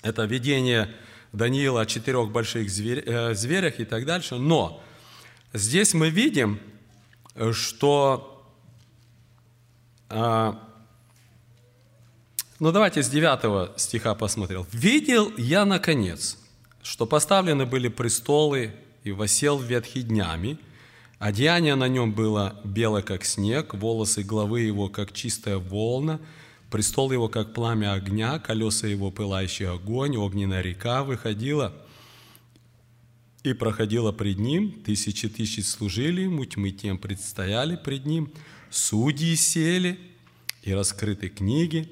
[0.00, 0.88] Это видение
[1.32, 4.36] Даниила о четырех больших э, зверях и так дальше.
[4.36, 4.82] Но
[5.52, 6.60] здесь мы видим,
[7.52, 8.42] что
[10.08, 10.69] а,
[12.60, 14.66] ну давайте с 9 стиха посмотрим.
[14.70, 16.38] «Видел я, наконец,
[16.82, 20.58] что поставлены были престолы, и восел ветхий днями,
[21.18, 26.20] одеяние на нем было белое, как снег, волосы главы его, как чистая волна,
[26.70, 31.72] престол его, как пламя огня, колеса его, пылающий огонь, огненная река выходила
[33.42, 38.30] и проходила пред ним, тысячи тысяч служили ему, тьмы тем предстояли пред ним,
[38.68, 39.98] судьи сели
[40.62, 41.88] и раскрыты книги,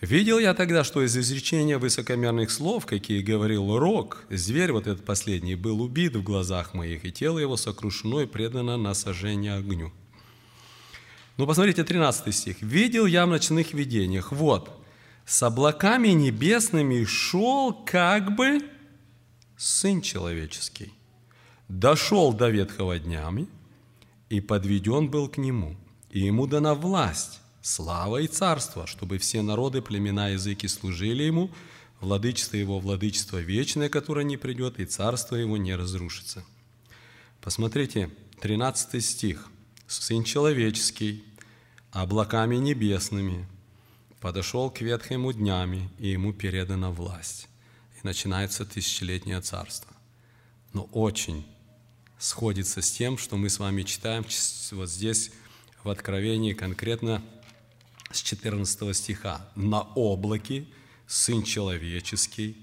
[0.00, 5.54] Видел я тогда, что из изречения высокомерных слов, какие говорил Рок, зверь вот этот последний,
[5.54, 9.90] был убит в глазах моих, и тело его сокрушено и предано на сожжение огню.
[11.38, 12.62] Ну, посмотрите, 13 стих.
[12.62, 14.70] «Видел я в ночных видениях, вот,
[15.24, 18.60] с облаками небесными шел как бы
[19.56, 20.92] Сын Человеческий.
[21.68, 23.48] Дошел до ветхого днями,
[24.28, 25.76] и подведен был к Нему,
[26.10, 31.50] и Ему дана власть, слава и царство, чтобы все народы, племена, языки служили Ему,
[32.00, 36.44] владычество Его, владычество вечное, которое не придет, и царство Его не разрушится.
[37.40, 38.10] Посмотрите,
[38.40, 39.48] 13 стих.
[39.88, 41.24] «Сын человеческий,
[41.92, 43.46] облаками небесными,
[44.20, 47.48] подошел к ветхому днями, и ему передана власть».
[47.96, 49.92] И начинается тысячелетнее царство.
[50.72, 51.46] Но очень
[52.18, 54.24] сходится с тем, что мы с вами читаем
[54.72, 55.30] вот здесь
[55.84, 57.22] в Откровении конкретно
[58.10, 59.48] с 14 стиха.
[59.54, 60.66] «На облаке
[61.06, 62.56] Сын Человеческий,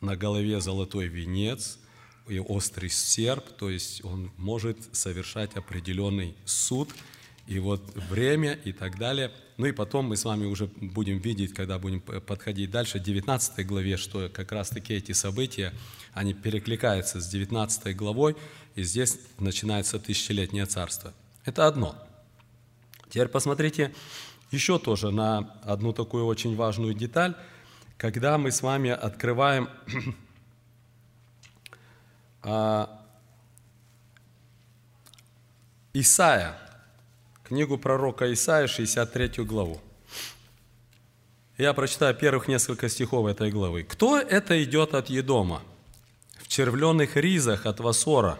[0.00, 1.78] на голове золотой венец
[2.28, 6.90] и острый серп, то есть он может совершать определенный суд,
[7.46, 9.32] и вот время и так далее.
[9.56, 13.66] Ну и потом мы с вами уже будем видеть, когда будем подходить дальше, в 19
[13.66, 15.74] главе, что как раз-таки эти события,
[16.12, 18.36] они перекликаются с 19 главой,
[18.76, 21.12] и здесь начинается тысячелетнее царство.
[21.44, 21.96] Это одно.
[23.08, 23.92] Теперь посмотрите,
[24.50, 27.34] еще тоже на одну такую очень важную деталь,
[27.96, 29.68] когда мы с вами открываем
[32.42, 33.04] а,
[35.92, 36.56] Исаия,
[37.44, 39.80] книгу пророка Исаия, 63 главу.
[41.58, 43.82] Я прочитаю первых несколько стихов этой главы.
[43.82, 45.62] «Кто это идет от Едома?
[46.38, 48.38] В червленных ризах от Васора,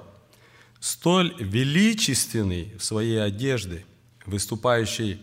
[0.80, 3.84] столь величественный в своей одежде,
[4.24, 5.22] выступающий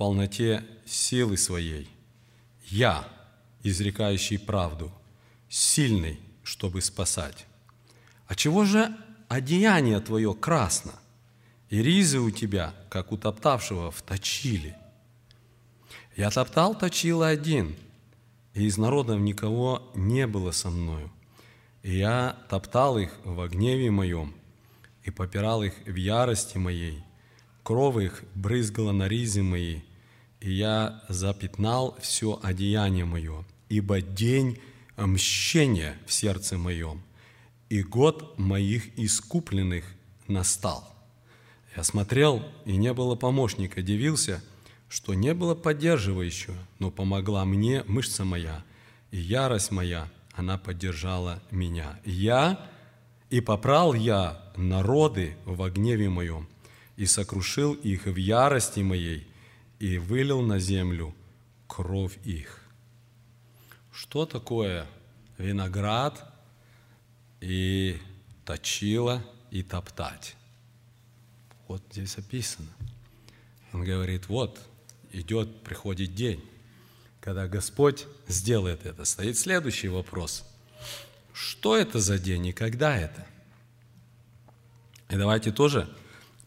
[0.00, 1.86] полноте силы своей.
[2.68, 3.06] Я,
[3.62, 4.90] изрекающий правду,
[5.50, 7.44] сильный, чтобы спасать.
[8.26, 8.96] А чего же
[9.28, 10.94] одеяние твое красно,
[11.68, 14.74] и ризы у тебя, как у топтавшего, в точили?
[16.16, 17.76] Я топтал точила один,
[18.54, 21.12] и из народов никого не было со мною.
[21.82, 24.34] И я топтал их в гневе моем,
[25.04, 27.04] и попирал их в ярости моей.
[27.62, 29.82] Кровь их брызгала на ризы мои,
[30.40, 34.58] и я запятнал все одеяние мое, ибо день
[34.96, 37.02] мщения в сердце моем,
[37.68, 39.84] и год моих искупленных
[40.26, 40.86] настал.
[41.76, 44.42] Я смотрел, и не было помощника, дивился,
[44.88, 48.64] что не было поддерживающего, но помогла мне мышца моя,
[49.12, 52.00] и ярость моя, она поддержала меня.
[52.04, 52.66] Я
[53.28, 56.48] и попрал я народы в гневе моем,
[56.96, 59.29] и сокрушил их в ярости моей,
[59.80, 61.14] и вылил на землю
[61.66, 62.60] кровь их.
[63.92, 64.86] Что такое
[65.38, 66.32] виноград
[67.40, 67.98] и
[68.44, 70.36] точила и топтать?
[71.66, 72.68] Вот здесь описано.
[73.72, 74.60] Он говорит, вот,
[75.12, 76.44] идет, приходит день,
[77.20, 80.44] когда Господь сделает это, стоит следующий вопрос.
[81.32, 83.26] Что это за день и когда это?
[85.08, 85.88] И давайте тоже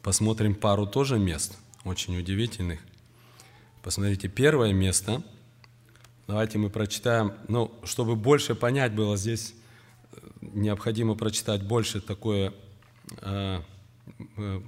[0.04, 2.80] посмотрим пару тоже мест, очень удивительных.
[3.84, 5.22] Посмотрите, первое место.
[6.26, 9.54] Давайте мы прочитаем, ну, чтобы больше понять было здесь,
[10.14, 12.54] э, необходимо прочитать больше такое,
[13.20, 13.60] э,
[14.38, 14.62] э,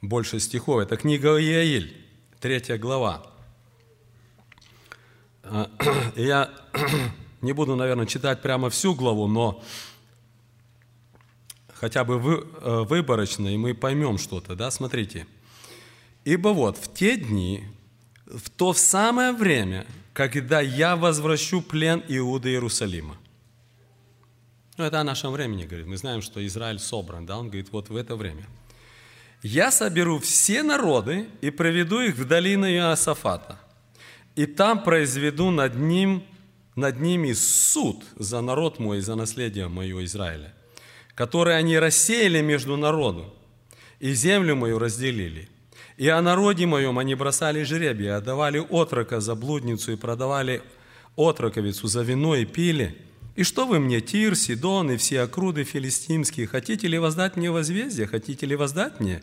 [0.00, 0.80] больше стихов.
[0.80, 1.94] Это книга Иаиль,
[2.40, 3.26] третья глава.
[6.16, 6.50] Я
[7.42, 9.62] не буду, наверное, читать прямо всю главу, но
[11.74, 12.46] хотя бы вы,
[12.86, 15.26] выборочно, и мы поймем что-то, да, смотрите.
[16.24, 17.75] «Ибо вот в те дни,
[18.26, 23.16] в то самое время, когда я возвращу плен Иуда Иерусалима».
[24.76, 25.86] Ну, это о нашем времени, говорит.
[25.86, 28.46] Мы знаем, что Израиль собран, да, он говорит, вот в это время.
[29.42, 33.58] «Я соберу все народы и проведу их в долину Иосафата,
[34.34, 36.24] и там произведу над, ним,
[36.74, 40.52] над ними суд за народ мой и за наследие мое Израиля,
[41.14, 43.32] которое они рассеяли между народом,
[44.00, 45.48] и землю мою разделили.
[45.96, 50.62] И о народе моем они бросали жребия, отдавали отрока за блудницу и продавали
[51.16, 52.96] отроковицу за вино и пили.
[53.34, 58.06] И что вы мне, Тир, Сидон и все окруды филистимские, хотите ли воздать мне возмездие,
[58.06, 59.22] хотите ли воздать мне?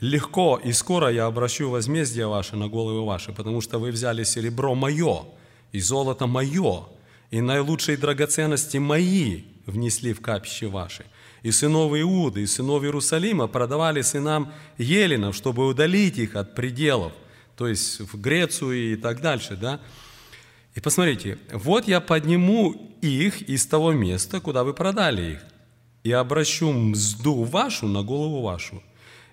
[0.00, 4.74] Легко и скоро я обращу возмездие ваше на головы ваши, потому что вы взяли серебро
[4.74, 5.24] мое,
[5.72, 6.86] и золото мое,
[7.30, 11.04] и наилучшие драгоценности мои внесли в капище ваши.
[11.42, 17.12] И сынов Иуды, и сынов Иерусалима продавали сынам Еленов, чтобы удалить их от пределов,
[17.56, 19.80] то есть в Грецию и так дальше, да.
[20.74, 25.40] И посмотрите, вот я подниму их из того места, куда вы продали их,
[26.04, 28.82] и обращу мзду вашу на голову вашу,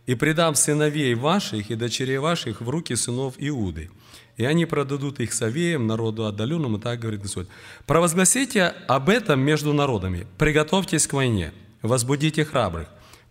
[0.06, 3.89] и предам сыновей ваших и дочерей ваших в руки сынов Иуды.
[4.38, 7.47] И они продадут их совеям, народу отдаленному, так говорит Господь.
[7.86, 11.53] Провозгласите об этом между народами, приготовьтесь к войне,
[11.88, 12.88] возбудите храбрых,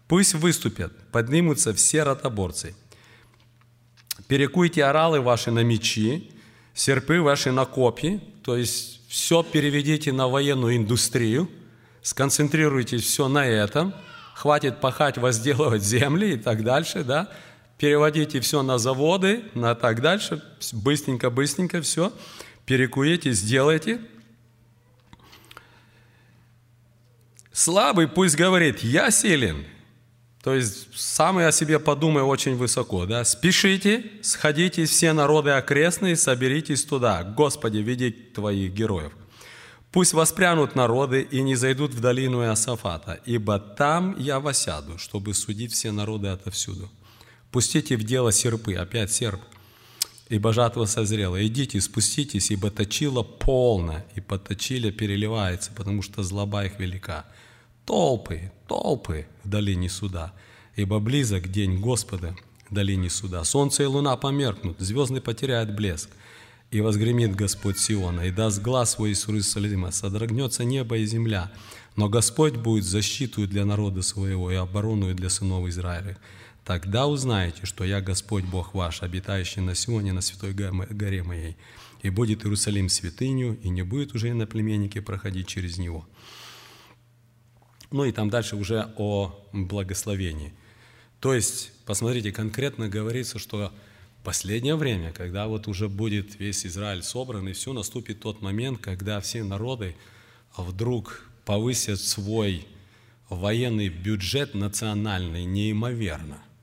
[0.09, 2.75] пусть выступят, поднимутся все ротоборцы.
[4.29, 6.31] Перекуйте оралы ваши на мечи,
[6.73, 11.49] серпы ваши на копья, то есть все переведите на военную индустрию,
[12.03, 13.95] сконцентрируйтесь все на этом,
[14.35, 17.31] хватит пахать, возделывать земли и так дальше, да,
[17.79, 20.43] переводите все на заводы, на так дальше,
[20.73, 22.13] быстренько-быстренько все,
[22.67, 24.01] перекуете, сделайте.
[27.55, 29.65] Слабый пусть говорит, я силен.
[30.43, 33.07] То есть самый о себе подумай очень высоко.
[33.07, 33.25] Да?
[33.25, 37.23] Спешите, сходите все народы окрестные, соберитесь туда.
[37.23, 39.13] Господи, веди твоих героев.
[39.93, 45.73] Пусть воспрянут народы и не зайдут в долину Иосафата, ибо там я восяду, чтобы судить
[45.73, 46.91] все народы отовсюду.
[47.53, 49.41] Пустите в дело серпы, опять серп,
[50.29, 51.47] ибо жатва созрела.
[51.47, 57.25] Идите, спуститесь, ибо точила полно, и поточили переливается, потому что злоба их велика.
[57.85, 60.33] Толпы, толпы в долине суда,
[60.75, 62.35] ибо близок день Господа
[62.71, 63.45] в долине суда.
[63.45, 66.09] Солнце и луна померкнут, звезды потеряют блеск,
[66.71, 71.53] и возгремит Господь Сиона, и даст глаз свой из Иерусалима, содрогнется небо и земля,
[71.95, 76.17] но Господь будет защиту для народа своего и оборону для сынов Израиля.
[76.65, 81.57] Тогда узнаете, что я Господь Бог ваш, обитающий на Сионе, на святой горе моей.
[82.03, 86.07] И будет Иерусалим святыню, и не будет уже иноплеменники проходить через него.
[87.95, 90.53] Ну и там дальше уже о благословении.
[91.21, 93.73] То есть, посмотрите, конкретно говорится, что
[94.25, 99.21] последнее время, когда вот уже будет весь Израиль собран, и все, наступит тот момент, когда
[99.21, 99.95] все народы
[100.57, 102.67] вдруг повысят свой
[103.29, 106.43] военный бюджет национальный неимоверно–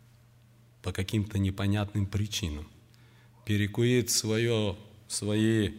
[0.82, 2.68] по каким-то непонятным причинам.
[3.46, 4.76] Перекует свое,
[5.08, 5.72] свои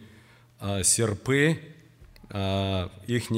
[0.59, 1.59] а, серпы,
[2.29, 3.29] а, их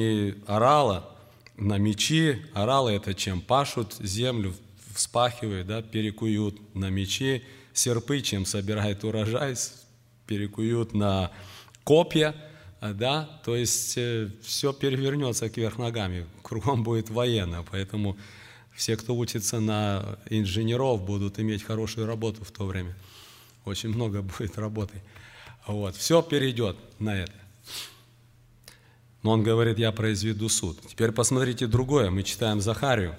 [0.48, 1.15] орала
[1.58, 2.42] на мечи.
[2.54, 3.42] Оралы это чем?
[3.42, 4.54] Пашут землю,
[4.94, 7.44] вспахивают, да, перекуют на мечи.
[7.74, 9.56] Серпы чем собирают урожай,
[10.28, 11.32] перекуют на
[11.84, 12.34] копья,
[12.82, 18.18] да, то есть э, все перевернется кверх ногами, кругом будет военно, поэтому
[18.76, 22.96] все, кто учится на инженеров, будут иметь хорошую работу в то время.
[23.64, 25.02] Очень много будет работы.
[25.66, 25.96] Вот.
[25.96, 27.34] Все перейдет на это.
[29.26, 30.80] Но он говорит, я произведу суд.
[30.88, 32.12] Теперь посмотрите другое.
[32.12, 33.16] Мы читаем Захарию.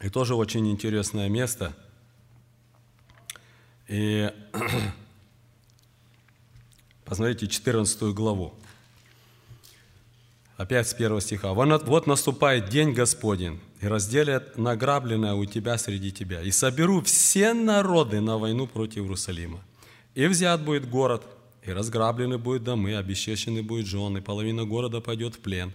[0.00, 1.74] И тоже очень интересное место.
[3.88, 4.32] И
[7.04, 8.54] посмотрите 14 главу.
[10.56, 11.52] Опять с первого стиха.
[11.52, 18.20] «Вот наступает день Господень, и разделят награбленное у тебя среди тебя, и соберу все народы
[18.20, 19.60] на войну против Иерусалима.
[20.14, 21.26] И взят будет город,
[21.68, 25.72] и разграблены будут домы, обесчещены будут жены, половина города пойдет в плен,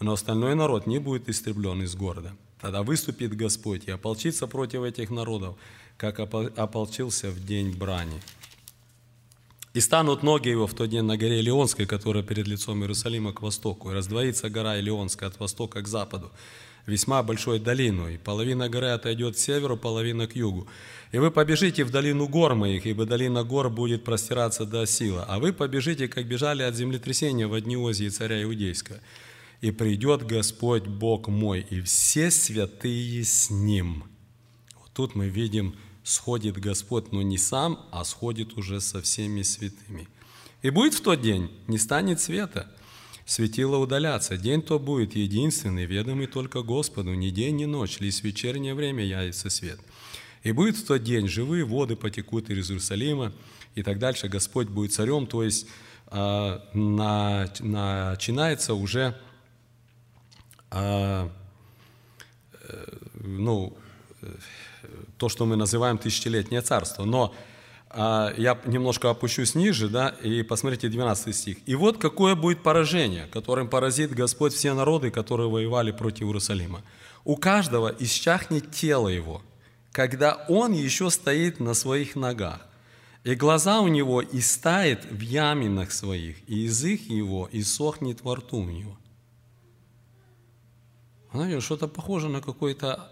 [0.00, 2.32] но остальной народ не будет истреблен из города.
[2.60, 5.56] Тогда выступит Господь и ополчится против этих народов,
[5.96, 8.20] как ополчился в день брани.
[9.74, 13.42] И станут ноги его в тот день на горе Илионской, которая перед лицом Иерусалима к
[13.42, 16.30] востоку, и раздвоится гора Илионская от востока к западу,
[16.86, 20.66] весьма большой долину, и половина горы отойдет к северу, половина к югу.
[21.12, 25.24] И вы побежите в долину гор моих, ибо долина гор будет простираться до сила.
[25.28, 28.98] А вы побежите, как бежали от землетрясения в дни Озии царя Иудейского.
[29.60, 34.04] И придет Господь Бог мой, и все святые с Ним.
[34.78, 40.08] Вот тут мы видим, сходит Господь, но не сам, а сходит уже со всеми святыми.
[40.60, 42.70] И будет в тот день, не станет света–
[43.26, 48.74] Светило удаляться, день то будет единственный, ведомый только Господу, ни день, ни ночь, лишь вечернее
[48.74, 49.80] время явится свет.
[50.42, 53.32] И будет в тот день живые воды потекут из Иерусалима,
[53.74, 55.66] и так дальше Господь будет царем, то есть
[56.10, 59.18] э, на, начинается уже
[60.70, 61.28] э,
[63.14, 63.76] ну,
[65.16, 67.04] то, что мы называем тысячелетнее царство.
[67.04, 67.34] Но
[67.96, 71.58] я немножко опущусь ниже, да, и посмотрите 12 стих.
[71.66, 76.82] «И вот какое будет поражение, которым поразит Господь все народы, которые воевали против Иерусалима.
[77.24, 79.42] У каждого исчахнет тело его,
[79.92, 82.66] когда он еще стоит на своих ногах,
[83.22, 88.70] и глаза у него истает в яминах своих, и язык его иссохнет во рту у
[88.70, 88.98] него».
[91.32, 93.08] Знаете, что-то похоже на какое-то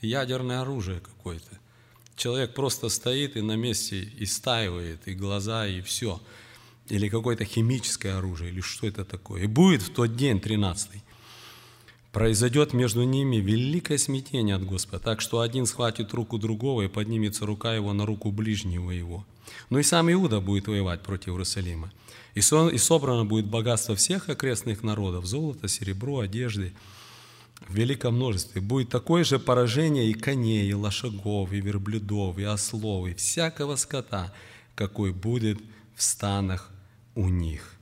[0.00, 1.50] ядерное оружие какое-то–
[2.20, 6.20] человек просто стоит и на месте истаивает, и глаза, и все.
[6.88, 9.42] Или какое-то химическое оружие, или что это такое.
[9.42, 11.02] И будет в тот день, 13
[12.12, 17.46] произойдет между ними великое смятение от Господа, так что один схватит руку другого, и поднимется
[17.46, 19.24] рука его на руку ближнего его.
[19.70, 21.92] Но и сам Иуда будет воевать против Иерусалима.
[22.34, 26.72] И собрано будет богатство всех окрестных народов, золото, серебро, одежды,
[27.70, 28.60] в великом множестве.
[28.60, 34.32] Будет такое же поражение и коней, и лошадов, и верблюдов, и ослов, и всякого скота,
[34.74, 35.60] какой будет
[35.94, 36.68] в станах
[37.14, 37.76] у них.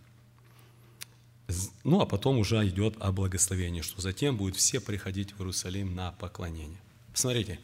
[1.84, 6.12] Ну, а потом уже идет о благословении, что затем будут все приходить в Иерусалим на
[6.12, 6.80] поклонение.
[7.14, 7.58] Смотрите.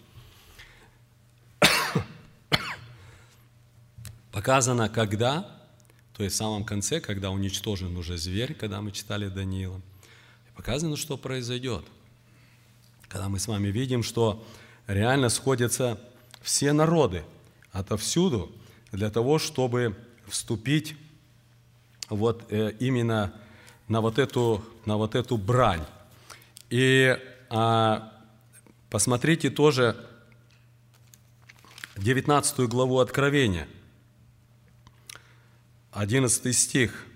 [4.33, 5.61] Показано, когда,
[6.17, 9.83] то есть в самом конце, когда уничтожен уже зверь, когда мы читали Даниила.
[10.57, 11.85] Показано, что произойдет–
[13.09, 14.45] когда мы с вами видим, что
[14.87, 16.01] реально сходятся
[16.43, 17.25] все народы
[17.73, 18.53] отовсюду
[18.93, 19.97] для того, чтобы
[20.29, 20.97] вступить
[22.09, 23.33] вот э, именно
[23.89, 25.85] на вот эту, на вот эту брань.
[26.71, 27.19] И
[27.51, 28.13] а,
[28.91, 29.97] посмотрите тоже
[31.97, 33.69] 19 главу Откровения,
[35.93, 37.07] 11 стих–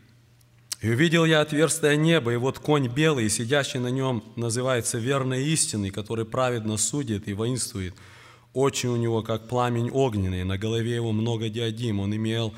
[0.80, 5.90] и увидел я отверстие неба, и вот конь белый, сидящий на нем называется верной истиной,
[5.90, 7.94] который праведно судит и воинствует.
[8.54, 11.98] Очи у него, как пламень огненный, на голове его много диадим.
[11.98, 12.54] Он имел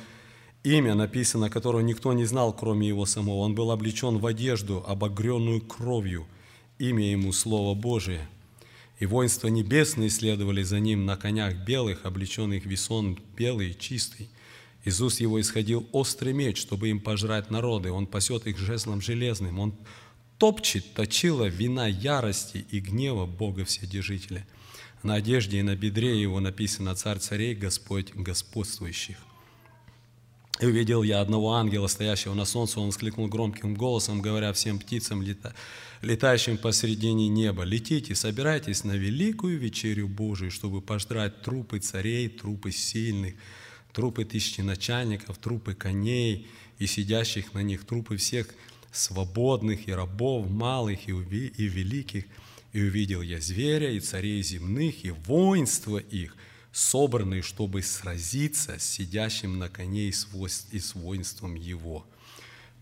[0.63, 3.39] имя, написано, которого никто не знал, кроме его самого.
[3.39, 6.27] Он был облечен в одежду, обогренную кровью.
[6.79, 8.29] Имя ему Слово Божие.
[8.99, 14.29] И воинства небесные следовали за ним на конях белых, облеченных весон белый, чистый.
[14.85, 17.93] Из уст его исходил острый меч, чтобы им пожрать народы.
[17.93, 19.59] Он пасет их жезлом железным.
[19.59, 19.74] Он
[20.39, 24.47] топчет точила вина ярости и гнева Бога Вседержителя.
[25.02, 29.16] На одежде и на бедре его написано «Царь царей, Господь господствующих».
[30.61, 35.23] И увидел я одного ангела, стоящего на солнце, он воскликнул громким голосом, говоря всем птицам,
[35.23, 35.55] лета,
[36.02, 43.36] летающим посредине неба, «Летите, собирайтесь на великую вечерю Божию, чтобы пожрать трупы царей, трупы сильных,
[43.93, 46.49] трупы тысячи начальников, трупы коней
[46.79, 48.49] и сидящих на них, трупы всех
[48.93, 52.25] свободных и рабов, малых и, и великих.
[52.73, 56.37] И увидел я зверя и царей земных, и воинство их,
[56.73, 62.07] собранные, чтобы сразиться с сидящим на коне и с воинством его.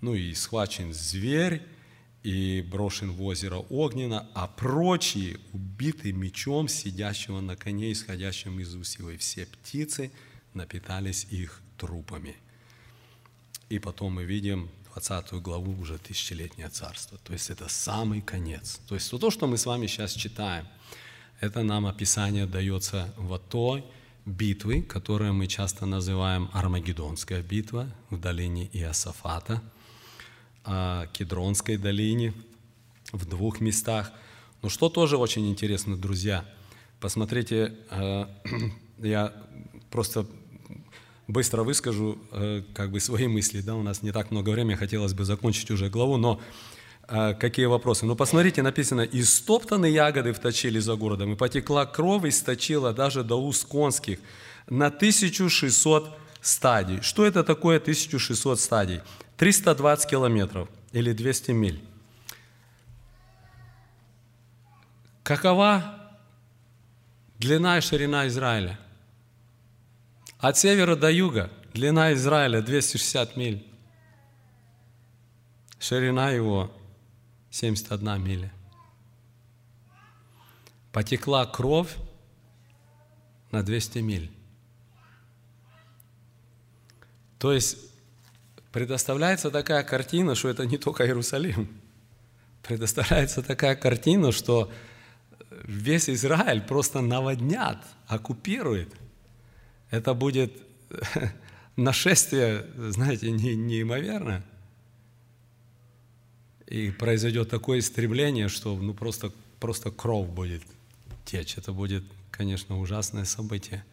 [0.03, 1.63] Ну и схвачен зверь,
[2.23, 8.75] и брошен в озеро огненно, а прочие убиты мечом сидящего на коне, исходящим из.
[8.75, 10.11] И все птицы–
[10.59, 12.37] напитались их трупами.
[13.71, 17.19] И потом мы видим 20 главу уже тысячелетнее царство.
[17.19, 18.81] То есть это самый конец.
[18.89, 20.67] То есть то, что мы с вами сейчас читаем,
[21.41, 23.85] это нам описание дается в той
[24.27, 29.63] битвы, которую мы часто называем Армагеддонская битва в долине Иосафата,
[31.13, 32.35] Кедронской долине,
[33.13, 34.13] в двух местах.
[34.63, 36.45] Но что тоже очень интересно, друзья,
[37.01, 38.27] посмотрите, э,
[38.99, 39.33] я
[39.91, 40.27] просто
[41.29, 45.13] быстро выскажу э, как бы свои мысли, да, у нас не так много времени, хотелось
[45.13, 46.41] бы закончить уже главу, но
[47.07, 48.07] э, какие вопросы?
[48.07, 53.23] Ну, посмотрите, написано, «И стоптаны ягоды вточили за городом, и потекла кровь, и сточила даже
[53.23, 54.19] до уст конских
[54.69, 57.01] на 1600 стадий».
[57.03, 59.01] Что это такое 1600 стадий?
[59.37, 61.81] 320 километров или 200 миль.
[65.23, 65.95] Какова
[67.39, 68.79] длина и ширина Израиля?
[70.39, 73.67] От севера до юга длина Израиля 260 миль.
[75.81, 76.73] Ширина его
[77.51, 78.53] 71 миля.
[80.93, 81.95] Потекла кровь
[83.51, 84.31] на 200 миль.
[87.39, 87.79] То есть
[88.73, 91.69] предоставляется такая картина, что это не только Иерусалим.
[92.63, 94.71] Предоставляется такая картина, что
[95.65, 98.95] весь Израиль просто наводнят, оккупирует.
[99.91, 100.53] Это будет
[101.77, 104.45] нашествие, знаете, не, неимоверное.
[106.67, 110.63] И произойдет такое истребление, что ну, просто, просто кровь будет
[111.25, 111.57] течь.
[111.57, 113.85] Это будет, конечно, ужасное событие.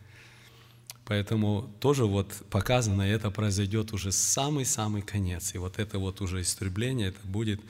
[1.05, 5.53] Поэтому тоже вот показано, это произойдет уже самый-самый конец.
[5.53, 7.61] И вот это вот уже истребление, это будет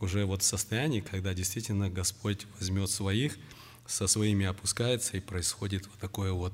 [0.00, 3.38] уже вот в состоянии, когда действительно Господь возьмет своих,
[3.86, 6.52] со своими опускается, и происходит вот такое вот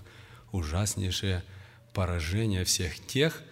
[0.52, 1.42] ужаснейшее
[1.92, 3.42] поражение всех тех,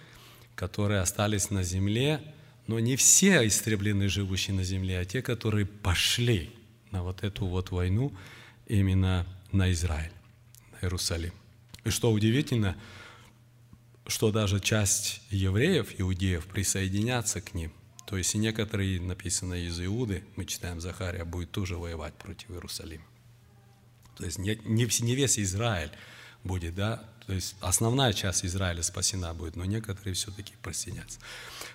[0.55, 2.21] которые остались на земле,
[2.67, 6.51] но не все истреблены, живущие на земле, а те, которые пошли
[6.91, 8.13] на вот эту вот войну
[8.67, 10.13] именно на Израиль,
[10.73, 11.33] на Иерусалим.
[11.85, 12.77] И что удивительно,
[14.07, 17.73] что даже часть евреев, иудеев, присоединятся к ним.
[18.07, 23.05] То есть и некоторые, написано из Иуды, мы читаем Захария, будет тоже воевать против Иерусалима.
[24.17, 25.91] То есть не, не весь Израиль
[26.49, 31.21] будет, да, то есть основная часть Израиля спасена будет, но некоторые все-таки присоединятся.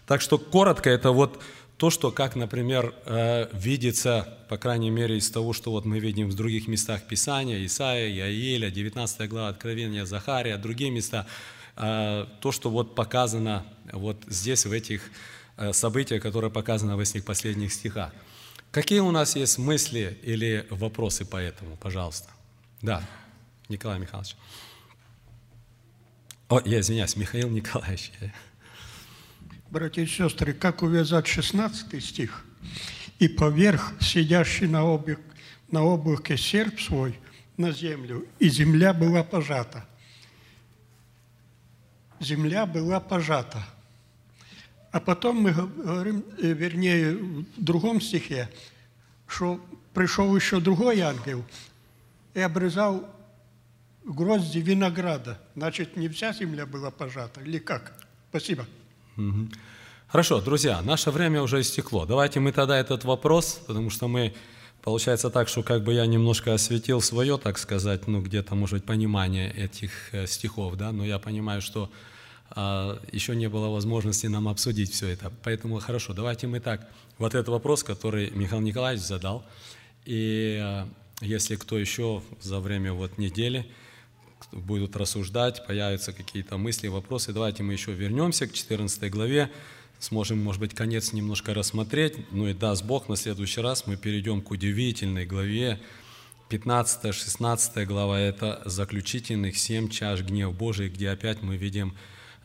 [0.08, 1.40] Так что коротко это вот
[1.78, 6.28] то, что, как, например, э, видится, по крайней мере, из того, что вот мы видим
[6.28, 11.28] в других местах Писания, Исаия, Иаиля, 19 глава Откровения, Захария, другие места,
[11.76, 15.02] э, то, что вот показано вот здесь, в этих
[15.58, 18.12] э, событиях, которые показаны в этих последних стихах.
[18.72, 22.30] Какие у нас есть мысли или вопросы по этому, пожалуйста?
[22.82, 23.04] Да,
[23.74, 24.36] Николай Михайлович.
[26.48, 28.12] О, я извиняюсь, Михаил Николаевич.
[29.72, 32.46] Братья и сестры, как увязать 16 стих?
[33.20, 35.20] «И поверх сидящий на, облак,
[35.72, 37.20] на облаке серп свой
[37.58, 39.88] на землю, и земля была пожата».
[42.20, 43.66] Земля была пожата.
[44.92, 48.50] А потом мы говорим, э, вернее, в другом стихе,
[49.28, 49.60] что
[49.94, 51.44] пришел еще другой ангел
[52.34, 53.10] и обрезал
[54.06, 55.40] грозди винограда.
[55.56, 57.94] Значит, не вся земля была пожата, или как?
[58.30, 58.66] Спасибо.
[60.08, 62.06] Хорошо, друзья, наше время уже истекло.
[62.06, 64.34] Давайте мы тогда этот вопрос, потому что мы,
[64.84, 68.86] получается так, что как бы я немножко осветил свое, так сказать, ну где-то, может быть,
[68.86, 71.90] понимание этих э, стихов, да, но я понимаю, что
[72.52, 75.32] а, еще не было возможности нам обсудить все это.
[75.44, 79.44] Поэтому хорошо, давайте мы так, вот этот вопрос, который Михаил Николаевич задал,
[80.06, 80.88] и а,
[81.22, 83.66] если кто еще за время вот недели
[84.54, 89.52] будут рассуждать, появятся какие-то мысли, вопросы, давайте мы еще вернемся к 14 главе,
[90.00, 94.42] сможем, может быть, конец немножко рассмотреть, ну и даст Бог, на следующий раз мы перейдем
[94.42, 95.80] к удивительной главе,
[96.50, 101.96] 15-16 глава– это заключительных семь чаш гнев Божий, где опять мы видим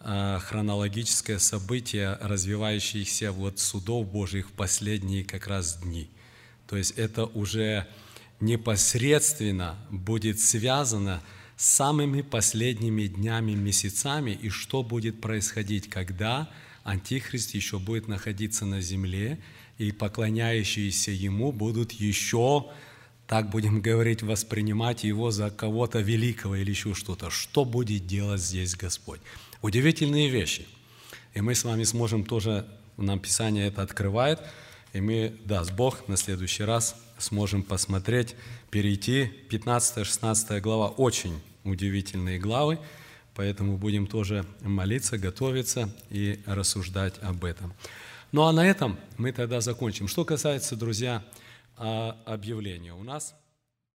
[0.01, 6.09] а, хронологическое событие, развивающееся вот судов Божьих в последние как раз дни.
[6.67, 7.87] То есть это уже
[8.41, 11.25] непосредственно будет связано с
[11.59, 16.49] самыми последними днями, месяцами, и что будет происходить, когда
[16.85, 19.41] Антихрист еще будет находиться на земле,
[19.77, 22.67] и поклоняющиеся Ему будут еще,
[23.27, 27.29] так будем говорить, воспринимать Его за кого-то великого или еще что-то.
[27.29, 29.21] Что будет делать здесь Господь?
[29.61, 30.65] Удивительные вещи.
[31.35, 34.39] И мы с вами сможем тоже, нам Писание это открывает,
[34.93, 38.37] и мы, даст Бог, на следующий раз сможем посмотреть,
[38.71, 39.31] перейти.
[39.51, 42.79] 15-16 глава очень удивительные главы,
[43.35, 47.75] поэтому будем тоже молиться, готовиться и рассуждать об этом.
[48.33, 50.09] Ну а на этом мы тогда закончим.
[50.09, 51.25] Что касается, друзья,
[51.77, 52.93] объявления.
[52.93, 53.35] У нас